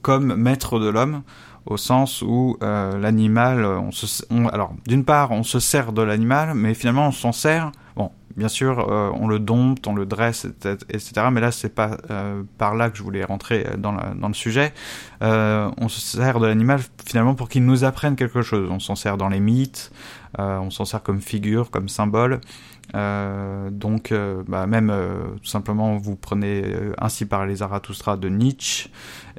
comme 0.00 0.34
maître 0.34 0.80
de 0.80 0.88
l'homme, 0.88 1.22
au 1.66 1.76
sens 1.76 2.22
où 2.22 2.56
l'animal, 2.60 3.64
on 3.64 3.92
se, 3.92 4.24
alors 4.50 4.72
d'une 4.86 5.04
part, 5.04 5.30
on 5.30 5.42
se 5.42 5.60
sert 5.60 5.92
de 5.92 6.02
l'animal, 6.02 6.54
mais 6.54 6.74
finalement, 6.74 7.08
on 7.08 7.12
s'en 7.12 7.32
sert 7.32 7.70
bien 8.36 8.48
sûr, 8.48 8.90
euh, 8.90 9.10
on 9.14 9.28
le 9.28 9.38
dompte, 9.38 9.86
on 9.86 9.94
le 9.94 10.06
dresse, 10.06 10.44
etc. 10.44 11.28
Mais 11.30 11.40
là, 11.40 11.52
c'est 11.52 11.74
pas 11.74 11.96
euh, 12.10 12.42
par 12.58 12.74
là 12.74 12.90
que 12.90 12.96
je 12.96 13.02
voulais 13.02 13.24
rentrer 13.24 13.66
euh, 13.66 13.76
dans, 13.76 13.92
le 13.92 14.34
sujet. 14.34 14.72
on 15.20 15.88
se 15.88 16.00
sert 16.00 16.40
de 16.40 16.46
l'animal 16.46 16.80
finalement 17.04 17.34
pour 17.34 17.48
qu'il 17.48 17.64
nous 17.64 17.84
apprenne 17.84 18.16
quelque 18.16 18.42
chose. 18.42 18.68
On 18.70 18.80
s'en 18.80 18.96
sert 18.96 19.16
dans 19.16 19.28
les 19.28 19.40
mythes, 19.40 19.92
on 20.38 20.70
s'en 20.70 20.84
sert 20.84 21.02
comme 21.02 21.20
figure, 21.20 21.70
comme 21.70 21.88
symbole. 21.88 22.40
donc, 22.94 24.14
bah, 24.48 24.66
même 24.66 24.92
tout 25.42 25.48
simplement, 25.48 25.96
vous 25.96 26.16
prenez 26.16 26.64
ainsi 26.98 27.26
par 27.26 27.46
les 27.46 27.56
Zarathustra 27.56 28.16
de 28.16 28.28
Nietzsche, 28.28 28.90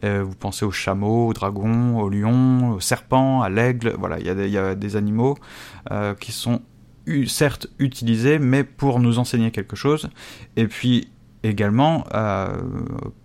vous 0.03 0.35
pensez 0.39 0.65
au 0.65 0.71
chameau, 0.71 1.27
au 1.27 1.33
dragon, 1.33 1.99
au 1.99 2.09
lion, 2.09 2.71
au 2.71 2.79
serpent, 2.79 3.41
à 3.41 3.49
l'aigle. 3.49 3.95
Voilà, 3.97 4.19
il 4.19 4.25
y, 4.25 4.57
a 4.57 4.75
des 4.75 4.95
animaux 4.95 5.37
qui 6.19 6.31
sont 6.31 6.61
certes 7.27 7.67
utilisé, 7.79 8.39
mais 8.39 8.63
pour 8.63 8.99
nous 8.99 9.19
enseigner 9.19 9.51
quelque 9.51 9.75
chose. 9.75 10.09
Et 10.55 10.67
puis 10.67 11.09
également, 11.43 12.05
euh, 12.13 12.47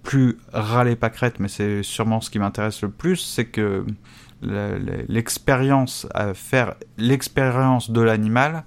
plus 0.03 0.39
râler 0.53 0.97
pas 0.97 1.11
crête, 1.11 1.39
mais 1.39 1.49
c'est 1.49 1.83
sûrement 1.83 2.21
ce 2.21 2.31
qui 2.31 2.39
m'intéresse 2.39 2.83
le 2.83 2.91
plus, 2.91 3.17
c'est 3.17 3.47
que 3.47 3.85
l'expérience, 4.41 6.07
faire 6.35 6.75
l'expérience 6.97 7.91
de 7.91 8.01
l'animal, 8.01 8.65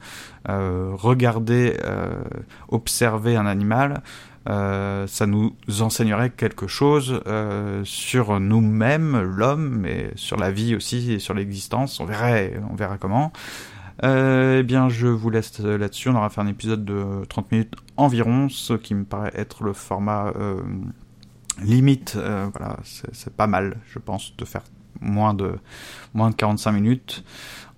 euh, 0.50 0.91
regarder, 0.93 1.78
euh, 1.86 2.24
observer 2.67 3.38
un 3.38 3.45
animal, 3.45 4.02
ça 4.45 5.28
nous 5.28 5.56
enseignerait 5.80 6.32
quelque 6.32 6.67
chose 6.67 7.21
sur 7.84 8.39
nous-mêmes, 8.39 9.21
l'homme, 9.21 9.69
mais 9.69 10.12
sur 10.15 10.36
la 10.36 10.52
vie 10.52 10.76
aussi 10.76 11.13
et 11.13 11.19
sur 11.19 11.34
l'existence. 11.34 12.00
On 12.00 12.06
verrait, 12.06 12.60
on 12.69 12.76
verra 12.76 12.97
comment. 12.97 13.32
Euh, 14.04 14.60
eh 14.60 14.64
bien, 14.64 14.90
je 14.90 15.08
vous 15.08 15.30
laisse 15.30 15.60
là-dessus. 15.60 16.10
On 16.10 16.16
aura 16.16 16.30
fait 16.30 16.42
un 16.42 16.48
épisode 16.48 16.84
de 16.86 17.24
30 17.30 17.52
minutes 17.52 17.74
environ, 17.98 18.50
ce 18.50 18.74
qui 18.74 18.96
me 18.96 19.04
paraît 19.04 19.32
être 19.36 19.64
le 19.64 19.74
format 19.74 20.34
euh, 20.36 20.60
limite. 21.62 22.16
Euh, 22.16 22.48
voilà, 22.56 22.78
c'est 22.84 23.36
pas 23.36 23.48
mal, 23.48 23.78
je 23.88 24.00
pense, 24.00 24.36
de 24.38 24.46
faire 24.46 24.64
moins 25.00 25.34
de 25.34 25.56
moins 26.14 26.30
de 26.30 26.36
45 26.36 26.72
minutes. 26.72 27.24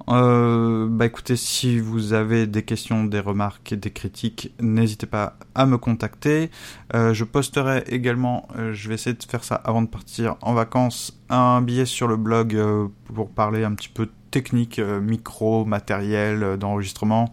Euh, 0.09 0.87
bah 0.89 1.05
écoutez, 1.05 1.35
si 1.35 1.79
vous 1.79 2.13
avez 2.13 2.45
des 2.45 2.63
questions, 2.63 3.05
des 3.05 3.19
remarques 3.19 3.73
des 3.73 3.91
critiques, 3.91 4.53
n'hésitez 4.59 5.07
pas 5.07 5.37
à 5.55 5.65
me 5.65 5.77
contacter. 5.77 6.51
Euh, 6.93 7.13
je 7.13 7.23
posterai 7.23 7.83
également, 7.87 8.47
euh, 8.57 8.73
je 8.73 8.89
vais 8.89 8.95
essayer 8.95 9.15
de 9.15 9.23
faire 9.23 9.43
ça 9.43 9.55
avant 9.55 9.81
de 9.81 9.87
partir 9.87 10.35
en 10.41 10.53
vacances, 10.53 11.17
un 11.29 11.61
billet 11.61 11.85
sur 11.85 12.07
le 12.07 12.17
blog 12.17 12.59
pour 13.05 13.29
parler 13.29 13.63
un 13.63 13.73
petit 13.73 13.89
peu 13.89 14.09
technique, 14.31 14.79
micro, 14.79 15.63
matériel 15.63 16.57
d'enregistrement, 16.57 17.31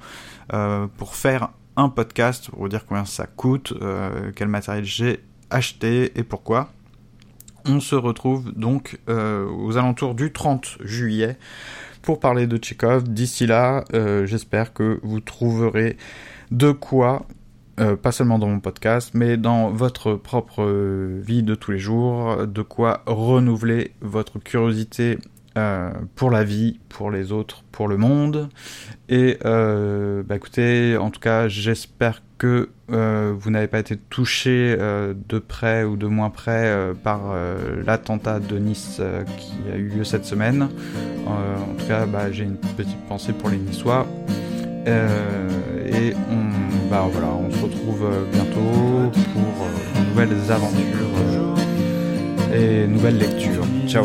pour 0.97 1.15
faire 1.15 1.49
un 1.77 1.89
podcast, 1.89 2.51
pour 2.51 2.61
vous 2.61 2.69
dire 2.69 2.85
combien 2.87 3.05
ça 3.05 3.27
coûte, 3.27 3.73
quel 4.37 4.49
matériel 4.49 4.85
j'ai 4.85 5.25
acheté 5.49 6.19
et 6.19 6.23
pourquoi. 6.23 6.69
On 7.67 7.81
se 7.81 7.95
retrouve 7.95 8.53
donc 8.53 8.99
aux 9.09 9.77
alentours 9.77 10.15
du 10.15 10.33
30 10.33 10.79
juillet 10.83 11.39
pour 12.03 12.21
parler 12.21 12.47
de 12.47 12.57
Tchekhov. 12.57 13.05
D'ici 13.05 13.47
là, 13.47 13.85
euh, 13.95 14.27
j'espère 14.27 14.73
que 14.73 15.01
vous 15.03 15.21
trouverez 15.21 15.97
de 16.51 16.73
quoi, 16.73 17.27
euh, 17.79 17.97
pas 17.97 18.13
seulement 18.13 18.39
dans 18.39 18.49
mon 18.49 18.61
podcast, 18.61 19.13
mais 19.15 19.37
dans 19.37 19.71
votre 19.71 20.15
propre 20.15 20.65
vie 21.21 21.43
de 21.43 21.55
tous 21.55 21.73
les 21.73 21.79
jours, 21.79 22.47
de 22.47 22.63
quoi 22.63 23.03
renouveler 23.07 23.93
votre 24.01 24.39
curiosité 24.39 25.19
euh, 25.59 25.91
pour 26.15 26.31
la 26.31 26.45
vie, 26.45 26.81
pour 26.89 27.11
les 27.11 27.33
autres, 27.33 27.65
pour 27.73 27.89
le 27.89 27.97
monde. 27.97 28.49
Et 29.09 29.39
bah 29.43 30.37
écoutez, 30.37 30.97
en 30.97 31.11
tout 31.11 31.21
cas, 31.21 31.49
j'espère 31.49 32.23
que 32.41 32.71
euh, 32.91 33.35
vous 33.39 33.51
n'avez 33.51 33.67
pas 33.67 33.79
été 33.79 33.97
touché 33.97 34.75
euh, 34.81 35.13
de 35.29 35.39
près 35.39 35.85
ou 35.85 35.99
de 35.99 36.07
moins 36.07 36.31
près 36.31 36.65
euh, 36.65 36.95
par 36.95 37.21
l'attentat 37.87 38.41
de 38.41 38.59
Nice 38.59 39.01
qui 39.39 39.53
a 39.73 39.77
eu 39.77 39.89
lieu 39.89 40.05
cette 40.05 40.25
semaine. 40.25 40.69
en 41.27 41.75
tout 41.79 41.87
cas, 41.87 42.07
bah, 42.07 42.33
j'ai 42.33 42.45
une 42.45 42.57
petite 42.57 42.99
pensée 43.09 43.35
pour 43.35 43.51
les 43.51 43.59
Niçois. 43.59 44.07
et 44.87 46.15
on, 46.31 46.91
bah, 46.91 47.07
voilà, 47.13 47.29
on 47.29 47.51
se 47.51 47.63
retrouve 47.63 48.09
bientôt 48.33 49.13
pour 49.35 50.03
de 50.03 50.09
nouvelles 50.09 50.51
aventures 50.51 51.55
et 52.55 52.87
nouvelles 52.87 53.19
lectures. 53.19 53.67
Ciao 53.87 54.05